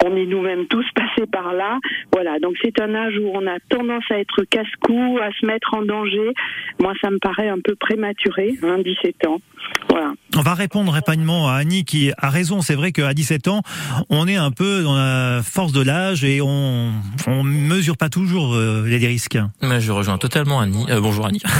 On 0.05 0.17
est 0.17 0.27
nous-mêmes 0.27 0.67
tous 0.67 0.87
passés 0.95 1.27
par 1.31 1.53
là. 1.53 1.79
Voilà, 2.13 2.39
donc 2.41 2.57
c'est 2.63 2.81
un 2.81 2.95
âge 2.95 3.15
où 3.19 3.31
on 3.33 3.47
a 3.47 3.59
tendance 3.69 4.05
à 4.11 4.19
être 4.19 4.43
casse-cou, 4.45 5.19
à 5.23 5.31
se 5.41 5.47
mettre 5.47 5.75
en 5.75 5.83
danger. 5.83 6.33
Moi, 6.81 6.93
ça 7.01 7.11
me 7.11 7.19
paraît 7.19 7.49
un 7.49 7.59
peu 7.63 7.75
prématuré, 7.77 8.55
hein, 8.63 8.79
17 8.85 9.27
ans. 9.27 9.41
Voilà. 9.89 10.13
On 10.37 10.41
va 10.41 10.55
répondre 10.55 10.93
rapidement 10.93 11.49
à 11.49 11.55
Annie 11.55 11.85
qui 11.85 12.11
a 12.19 12.31
raison. 12.31 12.63
C'est 12.63 12.75
vrai 12.75 12.93
qu'à 12.93 13.15
17 13.15 13.49
ans, 13.49 13.63
on 14.11 14.27
est 14.27 14.37
un 14.37 14.51
peu 14.51 14.83
dans 14.83 14.97
la 14.97 15.41
force 15.43 15.73
de 15.73 15.83
l'âge 15.83 16.25
et 16.25 16.41
on 16.41 16.91
on 17.27 17.43
mesure 17.43 17.97
pas 17.97 18.09
toujours 18.09 18.55
euh, 18.55 18.85
les 18.87 18.99
risques. 18.99 19.39
Mais 19.63 19.81
je 19.81 19.93
rejoins 19.93 20.19
totalement 20.19 20.61
Annie. 20.61 20.87
Euh, 20.91 21.01
bonjour 21.01 21.27
Annie. 21.27 21.43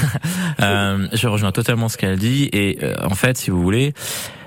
Euh, 0.61 1.09
je 1.13 1.27
rejoins 1.27 1.51
totalement 1.51 1.89
ce 1.89 1.97
qu'elle 1.97 2.19
dit. 2.19 2.49
Et 2.53 2.79
euh, 2.83 2.95
en 3.03 3.15
fait, 3.15 3.37
si 3.37 3.51
vous 3.51 3.61
voulez, 3.61 3.95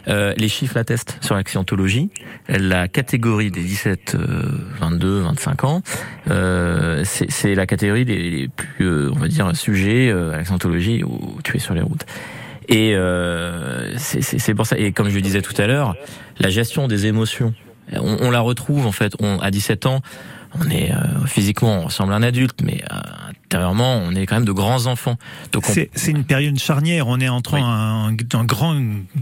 euh, 0.08 0.34
les 0.38 0.48
chiffres 0.48 0.76
l'attestent 0.76 1.18
sur 1.22 1.36
l'accidentologie. 1.36 2.10
La 2.48 2.88
catégorie 2.88 3.52
des 3.52 3.62
17, 3.62 4.16
euh, 4.16 4.44
22, 4.80 5.22
25 5.22 5.64
ans, 5.64 5.82
euh, 6.30 7.04
c'est 7.04 7.56
la 7.56 7.66
catégorie 7.66 8.06
des 8.06 8.30
les 8.30 8.48
plus, 8.48 8.86
euh, 8.86 9.12
on 9.14 9.20
va 9.20 9.28
dire, 9.28 9.56
sujets 9.56 10.10
euh, 10.10 10.34
à 10.34 10.38
l'accidentologie 10.38 11.04
ou 11.04 11.40
tués 11.44 11.60
sur 11.60 11.74
les 11.74 11.82
routes. 11.82 12.06
Et 12.68 12.96
euh, 12.96 13.94
c'est 13.98 14.54
pour 14.56 14.66
ça. 14.66 14.78
Et 14.78 14.92
comme 14.92 15.10
je 15.10 15.16
le 15.16 15.22
disais 15.22 15.42
tout 15.42 15.60
à 15.62 15.68
l'heure, 15.68 15.96
la 16.40 16.50
gestion 16.50 16.88
des 16.88 17.06
émotions, 17.06 17.54
on, 17.94 18.18
on 18.22 18.32
la 18.32 18.40
retrouve 18.40 18.88
en 18.88 18.92
fait. 18.92 19.14
On, 19.20 19.40
à 19.40 19.52
17 19.52 19.86
ans, 19.86 20.02
on 20.60 20.70
est 20.70 20.92
euh, 20.92 21.26
physiquement, 21.26 21.80
on 21.80 21.86
ressemble 21.86 22.14
à 22.14 22.16
un 22.16 22.24
adulte, 22.24 22.60
mais 22.64 22.84
euh, 22.92 22.96
intérieurement, 23.46 23.98
on 23.98 24.14
est 24.16 24.26
quand 24.26 24.36
même 24.36 24.46
de 24.46 24.52
grands 24.52 24.86
enfants. 24.88 25.18
On- 25.56 25.60
C'est 25.62 26.12
une 26.12 26.24
période 26.24 26.58
charnière. 26.60 27.08
On 27.08 27.20
est 27.20 27.30
entre 27.30 27.54
Oui. 27.56 27.62
un, 27.64 28.16
un 28.34 28.44
grand 28.46 28.76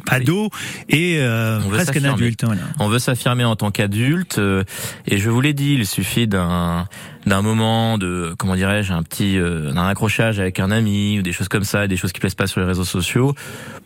ado 0.09 0.49
et 0.89 1.17
euh, 1.19 1.59
presque 1.69 1.97
un 1.97 2.05
adulte. 2.13 2.43
Voilà. 2.43 2.61
On 2.79 2.87
veut 2.87 2.99
s'affirmer 2.99 3.43
en 3.45 3.55
tant 3.55 3.71
qu'adulte 3.71 4.37
euh, 4.39 4.63
et 5.07 5.17
je 5.17 5.29
vous 5.29 5.41
l'ai 5.41 5.53
dit, 5.53 5.73
il 5.73 5.85
suffit 5.87 6.27
d'un 6.27 6.87
d'un 7.25 7.41
moment 7.41 7.97
de 7.97 8.35
comment 8.37 8.55
dirais-je 8.55 8.91
un 8.91 9.01
petit 9.01 9.37
euh, 9.37 9.71
d'un 9.71 9.87
accrochage 9.87 10.39
avec 10.41 10.59
un 10.59 10.71
ami 10.71 11.19
ou 11.19 11.21
des 11.21 11.31
choses 11.31 11.47
comme 11.47 11.63
ça, 11.63 11.87
des 11.87 11.95
choses 11.95 12.11
qui 12.11 12.19
plaisent 12.19 12.35
pas 12.35 12.47
sur 12.47 12.59
les 12.59 12.67
réseaux 12.67 12.83
sociaux 12.83 13.33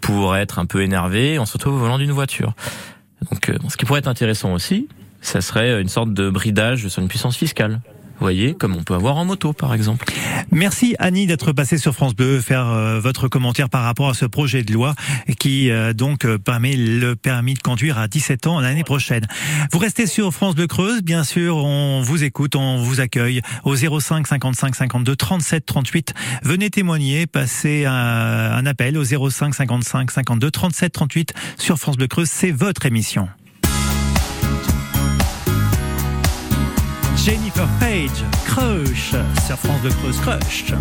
pour 0.01 0.35
être 0.35 0.57
un 0.59 0.65
peu 0.65 0.81
énervé, 0.81 1.37
on 1.39 1.45
se 1.45 1.53
retrouve 1.53 1.75
au 1.75 1.77
volant 1.77 1.99
d'une 1.99 2.11
voiture. 2.11 2.53
Donc 3.31 3.49
euh, 3.49 3.57
ce 3.69 3.77
qui 3.77 3.85
pourrait 3.85 3.99
être 3.99 4.07
intéressant 4.07 4.53
aussi, 4.53 4.87
ça 5.21 5.41
serait 5.41 5.81
une 5.81 5.89
sorte 5.89 6.13
de 6.13 6.29
bridage 6.29 6.87
sur 6.87 7.01
une 7.01 7.07
puissance 7.07 7.37
fiscale. 7.37 7.81
Vous 8.19 8.25
voyez, 8.25 8.55
comme 8.55 8.75
on 8.75 8.81
peut 8.81 8.95
avoir 8.95 9.17
en 9.17 9.25
moto 9.25 9.53
par 9.53 9.75
exemple. 9.75 10.11
Merci 10.51 10.95
Annie 10.97 11.27
d'être 11.27 11.51
passée 11.51 11.77
sur 11.77 11.93
France 11.93 12.15
Bleu, 12.15 12.41
faire 12.41 12.67
euh, 12.67 12.99
votre 12.99 13.27
commentaire 13.27 13.69
par 13.69 13.83
rapport 13.83 14.09
à 14.09 14.15
ce 14.15 14.25
projet 14.25 14.63
de 14.63 14.73
loi 14.73 14.95
qui 15.37 15.69
euh, 15.69 15.93
donc 15.93 16.25
euh, 16.25 16.39
permet 16.39 16.75
le 16.75 17.15
permis 17.15 17.53
de 17.53 17.59
conduire 17.59 17.99
à 17.99 18.07
17 18.07 18.47
ans 18.47 18.59
l'année 18.59 18.83
prochaine. 18.83 19.27
Vous 19.71 19.77
restez 19.77 20.07
sur 20.07 20.33
France 20.33 20.55
Bleu 20.55 20.65
Creuse, 20.65 21.03
bien 21.03 21.23
sûr, 21.23 21.57
on 21.57 22.01
vous 22.01 22.23
écoute, 22.23 22.55
on 22.55 22.77
vous 22.77 23.01
accueille 23.01 23.41
au 23.65 23.75
05 23.75 24.25
55 24.25 24.73
52 24.73 25.15
37 25.15 25.65
38. 25.67 26.13
Venez 26.41 26.71
témoigner, 26.71 27.27
passez 27.27 27.85
un, 27.85 28.65
appel 28.65 28.97
au 28.97 29.03
05 29.03 29.53
55 29.53 30.09
52 30.09 30.49
37 30.49 30.91
38 30.91 31.33
sur 31.59 31.77
France 31.77 31.97
Bleu 31.97 32.07
Creuse, 32.07 32.29
c'est 32.31 32.51
votre 32.51 32.87
émission. 32.87 33.29
Jennifer 37.27 37.67
Page, 37.81 38.23
Crush, 38.45 39.11
sur 39.45 39.57
France 39.57 39.81
Bleu 39.81 39.89
Creuse, 39.89 40.17
Crush. 40.21 40.73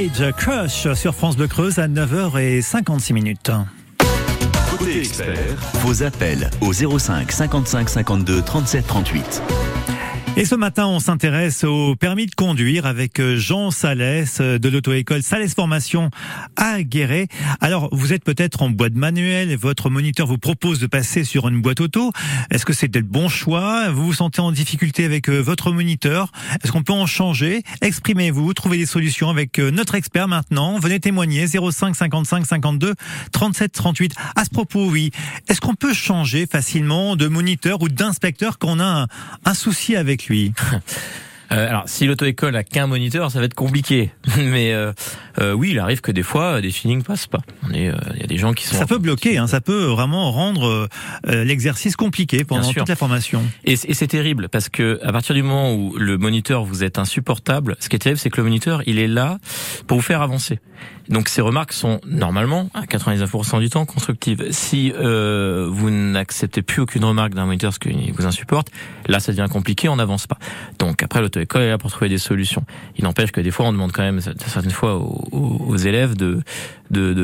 Page, 0.00 0.32
Crush 0.32 0.94
sur 0.94 1.14
France 1.14 1.36
Bleu 1.36 1.46
Creuse 1.46 1.78
à 1.78 1.86
9h56 1.86 3.12
minutes. 3.12 3.50
Côté 4.70 5.00
expert, 5.00 5.36
vos 5.82 6.02
appels 6.02 6.50
au 6.62 6.72
05 6.72 7.30
55 7.30 7.88
52 7.90 8.40
37 8.40 8.86
38. 8.86 9.42
Et 10.36 10.44
ce 10.44 10.54
matin, 10.54 10.86
on 10.86 11.00
s'intéresse 11.00 11.64
au 11.64 11.96
permis 11.96 12.24
de 12.26 12.34
conduire 12.34 12.86
avec 12.86 13.20
Jean 13.34 13.70
Salès 13.70 14.40
de 14.40 14.68
l'auto-école 14.68 15.22
Salès 15.22 15.52
Formation 15.52 16.10
à 16.56 16.82
Guéret. 16.82 17.26
Alors, 17.60 17.88
vous 17.92 18.12
êtes 18.12 18.24
peut-être 18.24 18.62
en 18.62 18.70
boîte 18.70 18.94
manuelle 18.94 19.50
et 19.50 19.56
votre 19.56 19.90
moniteur 19.90 20.26
vous 20.28 20.38
propose 20.38 20.78
de 20.78 20.86
passer 20.86 21.24
sur 21.24 21.48
une 21.48 21.60
boîte 21.60 21.80
auto. 21.80 22.12
Est-ce 22.50 22.64
que 22.64 22.72
c'est 22.72 22.94
le 22.94 23.02
bon 23.02 23.28
choix? 23.28 23.90
Vous 23.90 24.06
vous 24.06 24.14
sentez 24.14 24.40
en 24.40 24.52
difficulté 24.52 25.04
avec 25.04 25.28
euh, 25.28 25.40
votre 25.40 25.72
moniteur? 25.72 26.30
Est-ce 26.62 26.70
qu'on 26.72 26.84
peut 26.84 26.92
en 26.92 27.06
changer? 27.06 27.62
Exprimez-vous, 27.82 28.54
trouvez 28.54 28.78
des 28.78 28.86
solutions 28.86 29.30
avec 29.30 29.58
euh, 29.58 29.70
notre 29.70 29.96
expert 29.96 30.28
maintenant. 30.28 30.78
Venez 30.78 31.00
témoigner 31.00 31.46
05 31.48 31.94
55 31.94 32.46
52 32.46 32.94
37 33.32 33.72
38. 33.72 34.14
À 34.36 34.44
ce 34.44 34.50
propos, 34.50 34.88
oui. 34.88 35.10
Est-ce 35.48 35.60
qu'on 35.60 35.74
peut 35.74 35.92
changer 35.92 36.46
facilement 36.46 37.16
de 37.16 37.26
moniteur 37.26 37.82
ou 37.82 37.88
d'inspecteur 37.88 38.58
quand 38.58 38.68
on 38.70 38.80
a 38.80 39.02
un, 39.02 39.06
un 39.44 39.54
souci 39.54 39.96
avec 39.96 40.19
lui 40.28 40.52
Euh, 41.52 41.68
alors, 41.68 41.82
si 41.86 42.06
l'auto-école 42.06 42.54
a 42.54 42.62
qu'un 42.62 42.86
moniteur, 42.86 43.30
ça 43.30 43.40
va 43.40 43.46
être 43.46 43.54
compliqué. 43.54 44.10
Mais 44.38 44.72
euh, 44.72 44.92
euh, 45.40 45.52
oui, 45.52 45.70
il 45.72 45.78
arrive 45.78 46.00
que 46.00 46.12
des 46.12 46.22
fois, 46.22 46.56
euh, 46.56 46.60
des 46.60 46.70
feelings 46.70 47.02
passent 47.02 47.26
pas. 47.26 47.40
Euh, 47.74 47.92
il 48.14 48.20
y 48.20 48.24
a 48.24 48.26
des 48.26 48.38
gens 48.38 48.52
qui 48.52 48.66
sont. 48.66 48.76
Ça 48.76 48.86
peut 48.86 48.98
bloquer, 48.98 49.38
hein, 49.38 49.46
ça 49.46 49.60
peut 49.60 49.84
vraiment 49.84 50.30
rendre 50.30 50.88
l'exercice 51.24 51.96
compliqué 51.96 52.44
pendant 52.44 52.70
toute 52.72 52.88
la 52.88 52.96
formation. 52.96 53.42
Et, 53.64 53.72
et 53.72 53.94
c'est 53.94 54.06
terrible 54.06 54.48
parce 54.48 54.68
que 54.68 55.00
à 55.02 55.12
partir 55.12 55.34
du 55.34 55.42
moment 55.42 55.74
où 55.74 55.96
le 55.96 56.18
moniteur 56.18 56.64
vous 56.64 56.84
est 56.84 56.98
insupportable, 56.98 57.76
ce 57.80 57.88
qui 57.88 57.96
est 57.96 58.00
terrible, 58.00 58.18
c'est 58.18 58.30
que 58.30 58.38
le 58.38 58.44
moniteur, 58.44 58.82
il 58.86 58.98
est 58.98 59.08
là 59.08 59.38
pour 59.86 59.98
vous 59.98 60.02
faire 60.02 60.22
avancer. 60.22 60.60
Donc 61.08 61.28
ces 61.28 61.40
remarques 61.40 61.72
sont 61.72 62.00
normalement 62.06 62.70
à 62.74 62.82
99% 62.82 63.58
du 63.60 63.68
temps 63.70 63.84
constructives. 63.84 64.46
Si 64.52 64.92
euh, 64.96 65.66
vous 65.70 65.90
n'acceptez 65.90 66.62
plus 66.62 66.82
aucune 66.82 67.04
remarque 67.04 67.34
d'un 67.34 67.46
moniteur 67.46 67.70
parce 67.70 67.78
qu'il 67.78 68.12
vous 68.12 68.26
insupporte, 68.26 68.68
là 69.06 69.18
ça 69.18 69.32
devient 69.32 69.48
compliqué, 69.50 69.88
on 69.88 69.96
n'avance 69.96 70.26
pas. 70.26 70.38
Donc 70.78 71.02
après 71.02 71.20
l'auto-école 71.20 71.62
est 71.62 71.70
là 71.70 71.78
pour 71.78 71.90
trouver 71.90 72.08
des 72.08 72.18
solutions. 72.18 72.64
Il 72.96 73.04
n'empêche 73.04 73.32
que 73.32 73.40
des 73.40 73.50
fois 73.50 73.66
on 73.66 73.72
demande 73.72 73.92
quand 73.92 74.02
même 74.02 74.20
certaines 74.20 74.70
fois 74.70 74.96
aux, 74.96 75.76
élèves 75.76 76.16
de 76.16 76.40
de, 76.90 77.12
de, 77.12 77.22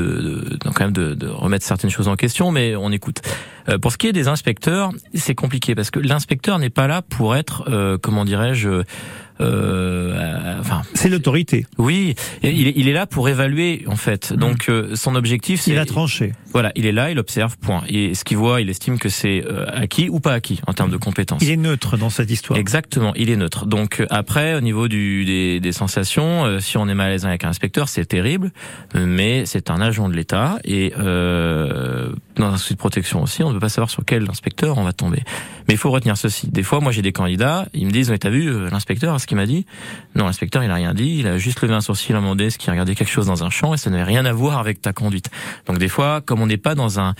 de- 0.51 0.59
quand 0.75 0.81
même 0.85 0.93
de, 0.93 1.15
de 1.15 1.27
remettre 1.27 1.65
certaines 1.65 1.91
choses 1.91 2.07
en 2.09 2.15
question, 2.17 2.53
mais 2.53 2.77
on 2.77 2.93
écoute. 2.93 3.21
Euh, 3.69 3.79
pour 3.79 3.91
ce 3.91 3.99
qui 3.99 4.07
est 4.07 4.13
des 4.13 4.29
inspecteurs, 4.29 4.91
c'est 5.15 5.35
compliqué 5.35 5.75
parce 5.75 5.91
que 5.91 5.99
l'inspecteur 5.99 6.61
n'est 6.61 6.71
pas 6.71 6.87
là 6.87 7.03
pour 7.03 7.35
être, 7.35 7.65
euh, 7.69 7.99
comment 8.01 8.25
dirais-je, 8.25 8.69
euh, 8.69 8.85
euh, 9.41 10.61
enfin, 10.61 10.83
C'est 10.97 11.09
l'autorité. 11.09 11.67
oui, 11.79 12.15
il 12.43 12.67
est, 12.69 12.73
il 12.77 12.89
est 12.89 12.93
là 12.93 13.07
pour 13.07 13.29
évaluer 13.29 13.85
en 13.87 13.97
fait. 13.97 14.33
Donc 14.33 14.69
euh, 14.69 14.97
son 14.97 15.15
objectif, 15.15 15.61
c'est 15.61 15.71
Il 15.73 15.79
a 15.79 15.85
tranché. 15.87 16.33
voilà, 16.53 16.73
il 16.75 16.87
est 16.87 16.93
là, 16.93 17.11
il 17.11 17.19
observe, 17.19 17.57
point. 17.59 17.83
Et 17.89 18.15
ce 18.15 18.25
qu'il 18.25 18.37
voit, 18.37 18.61
il 18.61 18.69
estime 18.71 18.99
que 18.99 19.09
c'est 19.09 19.45
euh, 19.47 19.67
acquis 19.73 20.09
ou 20.09 20.21
pas 20.21 20.33
acquis 20.33 20.61
en 20.67 20.73
termes 20.73 20.91
de 20.91 20.97
compétences. 20.97 21.43
Il 21.43 21.51
est 21.51 21.57
neutre 21.57 21.97
dans 21.97 22.11
cette 22.11 22.31
histoire. 22.31 22.59
Exactement, 22.59 23.13
il 23.15 23.31
est 23.31 23.37
neutre. 23.37 23.67
Donc 23.67 24.01
euh, 24.01 24.07
après, 24.11 24.55
au 24.55 24.61
niveau 24.61 24.89
du, 24.89 25.25
des, 25.25 25.61
des 25.61 25.73
sensations, 25.73 26.45
euh, 26.45 26.59
si 26.61 26.77
on 26.79 26.89
est 26.89 26.95
mal 26.95 27.09
à 27.09 27.11
l'aise 27.11 27.27
avec 27.27 27.45
un 27.45 27.51
inspecteur, 27.51 27.89
c'est 27.89 28.07
terrible, 28.07 28.51
mais 28.95 29.45
c'est 29.47 29.71
un 29.71 29.81
agent 29.81 30.09
de 30.09 30.15
l'État 30.15 30.59
et 30.65 30.93
euh, 30.99 32.11
dans 32.37 32.47
un 32.47 32.57
souci 32.57 32.75
de 32.75 32.79
protection 32.79 33.23
aussi, 33.23 33.43
on 33.43 33.49
ne 33.49 33.55
peut 33.55 33.61
pas 33.61 33.69
savoir 33.69 33.91
sur 33.91 34.05
quel 34.05 34.29
inspecteur 34.29 34.79
on 34.79 34.83
va 34.85 34.93
tomber. 34.93 35.23
Mais 35.69 35.75
il 35.75 35.79
faut 35.79 35.91
retenir 35.91 36.17
ceci. 36.17 36.49
Des 36.49 36.63
fois, 36.63 36.81
moi 36.81 36.93
j'ai 36.93 37.03
des 37.03 37.13
candidats, 37.13 37.67
ils 37.75 37.87
me 37.87 37.91
disent, 37.91 38.11
mais 38.11 38.19
t'as 38.19 38.31
vu 38.31 38.49
euh, 38.49 38.69
l'inspecteur, 38.71 39.21
ce 39.21 39.27
qu'il 39.27 39.37
m'a 39.37 39.47
dit? 39.47 39.67
Non, 40.15 40.27
l'inspecteur, 40.27 40.63
il 40.65 40.71
a 40.71 40.75
rien 40.75 40.86
il 40.95 41.27
a 41.27 41.39
juste 41.39 41.61
levé 41.63 41.75
un 41.75 41.81
sourcil, 41.81 42.11
il 42.11 42.17
a 42.17 42.21
demandé 42.21 42.51
ce 42.51 42.59
qu'il 42.59 42.71
regardait 42.71 42.95
quelque 42.95 43.11
chose 43.11 43.27
dans 43.27 43.45
un 43.45 43.51
champ 43.51 43.75
et 43.75 43.77
ça 43.77 43.91
n'avait 43.91 44.05
rien 44.05 44.25
à 44.25 44.33
voir 44.33 44.59
avec 44.59 44.81
ta 44.81 44.93
conduite. 44.93 45.31
Donc 45.67 45.79
des 45.79 45.89
fois, 45.89 46.21
comme 46.21 46.41
on 46.41 46.47
n'est 46.47 46.57
pas 46.57 46.75
dans 46.75 47.01
un 47.01 47.15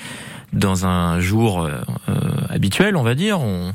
dans 0.53 0.87
un 0.87 1.21
jour 1.21 1.63
euh, 1.63 1.81
euh, 2.09 2.15
habituel, 2.49 2.97
on 2.97 3.03
va 3.03 3.15
dire, 3.15 3.41
on, 3.41 3.73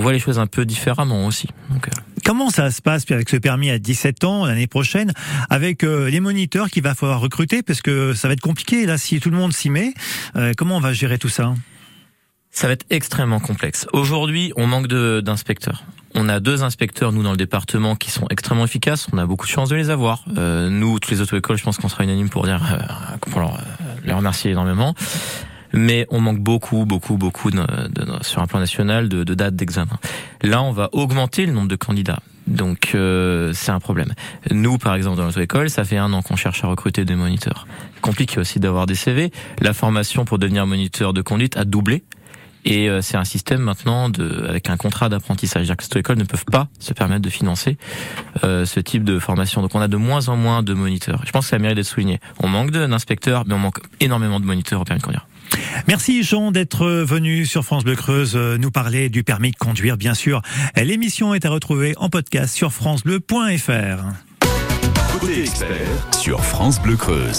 voit 0.00 0.12
les 0.12 0.18
choses 0.18 0.38
un 0.38 0.46
peu 0.46 0.64
différemment 0.64 1.26
aussi. 1.26 1.48
Euh, 1.72 1.76
Comment 2.24 2.50
ça 2.50 2.70
se 2.70 2.82
passe 2.82 3.04
avec 3.10 3.28
ce 3.28 3.36
permis 3.36 3.70
à 3.70 3.78
17 3.78 4.24
ans 4.24 4.44
l'année 4.44 4.66
prochaine 4.66 5.12
avec 5.48 5.82
les 5.82 6.20
moniteurs 6.20 6.68
qu'il 6.68 6.82
va 6.82 6.94
falloir 6.94 7.18
recruter? 7.18 7.62
Parce 7.62 7.80
que 7.80 8.12
ça 8.12 8.28
va 8.28 8.34
être 8.34 8.42
compliqué 8.42 8.84
là 8.84 8.98
si 8.98 9.20
tout 9.20 9.30
le 9.30 9.36
monde 9.36 9.54
s'y 9.54 9.70
met. 9.70 9.94
comment 10.58 10.76
on 10.76 10.80
va 10.80 10.92
gérer 10.92 11.18
tout 11.18 11.30
ça? 11.30 11.54
Ça 12.50 12.66
va 12.66 12.72
être 12.72 12.84
extrêmement 12.90 13.40
complexe. 13.40 13.86
Aujourd'hui, 13.92 14.52
on 14.56 14.66
manque 14.66 14.88
d'inspecteurs. 14.88 15.84
On 16.14 16.28
a 16.28 16.40
deux 16.40 16.64
inspecteurs, 16.64 17.12
nous, 17.12 17.22
dans 17.22 17.30
le 17.30 17.36
département, 17.36 17.94
qui 17.94 18.10
sont 18.10 18.26
extrêmement 18.30 18.64
efficaces. 18.64 19.06
On 19.12 19.18
a 19.18 19.26
beaucoup 19.26 19.46
de 19.46 19.50
chance 19.50 19.68
de 19.68 19.76
les 19.76 19.90
avoir. 19.90 20.24
Euh, 20.36 20.68
nous, 20.68 20.98
toutes 20.98 21.12
les 21.12 21.20
auto-écoles, 21.20 21.56
je 21.56 21.62
pense 21.62 21.76
qu'on 21.78 21.88
sera 21.88 22.02
unanime 22.02 22.28
pour 22.28 22.44
dire, 22.44 22.60
euh, 22.72 23.16
pour 23.30 23.40
leur, 23.40 23.54
euh, 23.54 23.60
les 24.04 24.12
remercier 24.12 24.50
énormément. 24.50 24.94
Mais 25.72 26.06
on 26.10 26.20
manque 26.20 26.40
beaucoup, 26.40 26.84
beaucoup, 26.84 27.16
beaucoup 27.16 27.52
de, 27.52 27.58
de- 27.60 28.22
sur 28.24 28.42
un 28.42 28.48
plan 28.48 28.58
national 28.58 29.08
de, 29.08 29.22
de 29.22 29.34
dates 29.34 29.54
d'examen. 29.54 29.96
Là, 30.42 30.60
on 30.62 30.72
va 30.72 30.88
augmenter 30.92 31.46
le 31.46 31.52
nombre 31.52 31.68
de 31.68 31.76
candidats. 31.76 32.18
Donc, 32.48 32.90
euh, 32.96 33.52
c'est 33.54 33.70
un 33.70 33.78
problème. 33.78 34.12
Nous, 34.50 34.76
par 34.78 34.96
exemple, 34.96 35.16
dans 35.18 35.24
l'auto-école, 35.26 35.70
ça 35.70 35.84
fait 35.84 35.98
un 35.98 36.12
an 36.12 36.22
qu'on 36.22 36.34
cherche 36.34 36.64
à 36.64 36.66
recruter 36.66 37.04
des 37.04 37.14
moniteurs. 37.14 37.68
Compliqué 38.00 38.40
aussi 38.40 38.58
d'avoir 38.58 38.86
des 38.86 38.96
CV. 38.96 39.30
La 39.60 39.72
formation 39.72 40.24
pour 40.24 40.40
devenir 40.40 40.66
moniteur 40.66 41.12
de 41.12 41.22
conduite 41.22 41.56
a 41.56 41.64
doublé. 41.64 42.02
Et 42.64 42.88
euh, 42.88 43.00
c'est 43.00 43.16
un 43.16 43.24
système 43.24 43.60
maintenant 43.60 44.08
de, 44.08 44.46
avec 44.48 44.68
un 44.68 44.76
contrat 44.76 45.08
d'apprentissage. 45.08 45.66
C'est-à-dire 45.66 45.76
que 45.76 45.84
ces 45.84 45.98
écoles 45.98 46.18
ne 46.18 46.24
peuvent 46.24 46.44
pas 46.44 46.68
se 46.78 46.92
permettre 46.92 47.22
de 47.22 47.30
financer 47.30 47.78
euh, 48.44 48.64
ce 48.64 48.80
type 48.80 49.04
de 49.04 49.18
formation. 49.18 49.62
Donc 49.62 49.74
on 49.74 49.80
a 49.80 49.88
de 49.88 49.96
moins 49.96 50.28
en 50.28 50.36
moins 50.36 50.62
de 50.62 50.74
moniteurs. 50.74 51.22
Je 51.26 51.32
pense 51.32 51.46
que 51.46 51.50
ça 51.50 51.58
mérite 51.58 51.76
d'être 51.76 51.86
souligné. 51.86 52.20
On 52.38 52.48
manque 52.48 52.70
d'inspecteurs, 52.70 53.44
mais 53.46 53.54
on 53.54 53.58
manque 53.58 53.78
énormément 54.00 54.40
de 54.40 54.44
moniteurs 54.44 54.80
au 54.80 54.84
permis 54.84 55.00
de 55.00 55.04
conduire. 55.04 55.26
Merci 55.88 56.22
Jean 56.22 56.52
d'être 56.52 56.86
venu 56.86 57.44
sur 57.46 57.64
France 57.64 57.84
Bleu 57.84 57.96
Creuse 57.96 58.32
euh, 58.36 58.56
nous 58.56 58.70
parler 58.70 59.08
du 59.08 59.24
permis 59.24 59.50
de 59.50 59.56
conduire 59.56 59.96
bien 59.96 60.14
sûr. 60.14 60.42
L'émission 60.76 61.34
est 61.34 61.44
à 61.44 61.50
retrouver 61.50 61.94
en 61.98 62.08
podcast 62.08 62.54
sur 62.54 62.72
francebleu.fr. 62.72 64.04
Côté 65.18 65.40
expert 65.40 65.88
sur 66.18 66.44
France 66.44 66.80
Bleu 66.80 66.96
Creuse. 66.96 67.38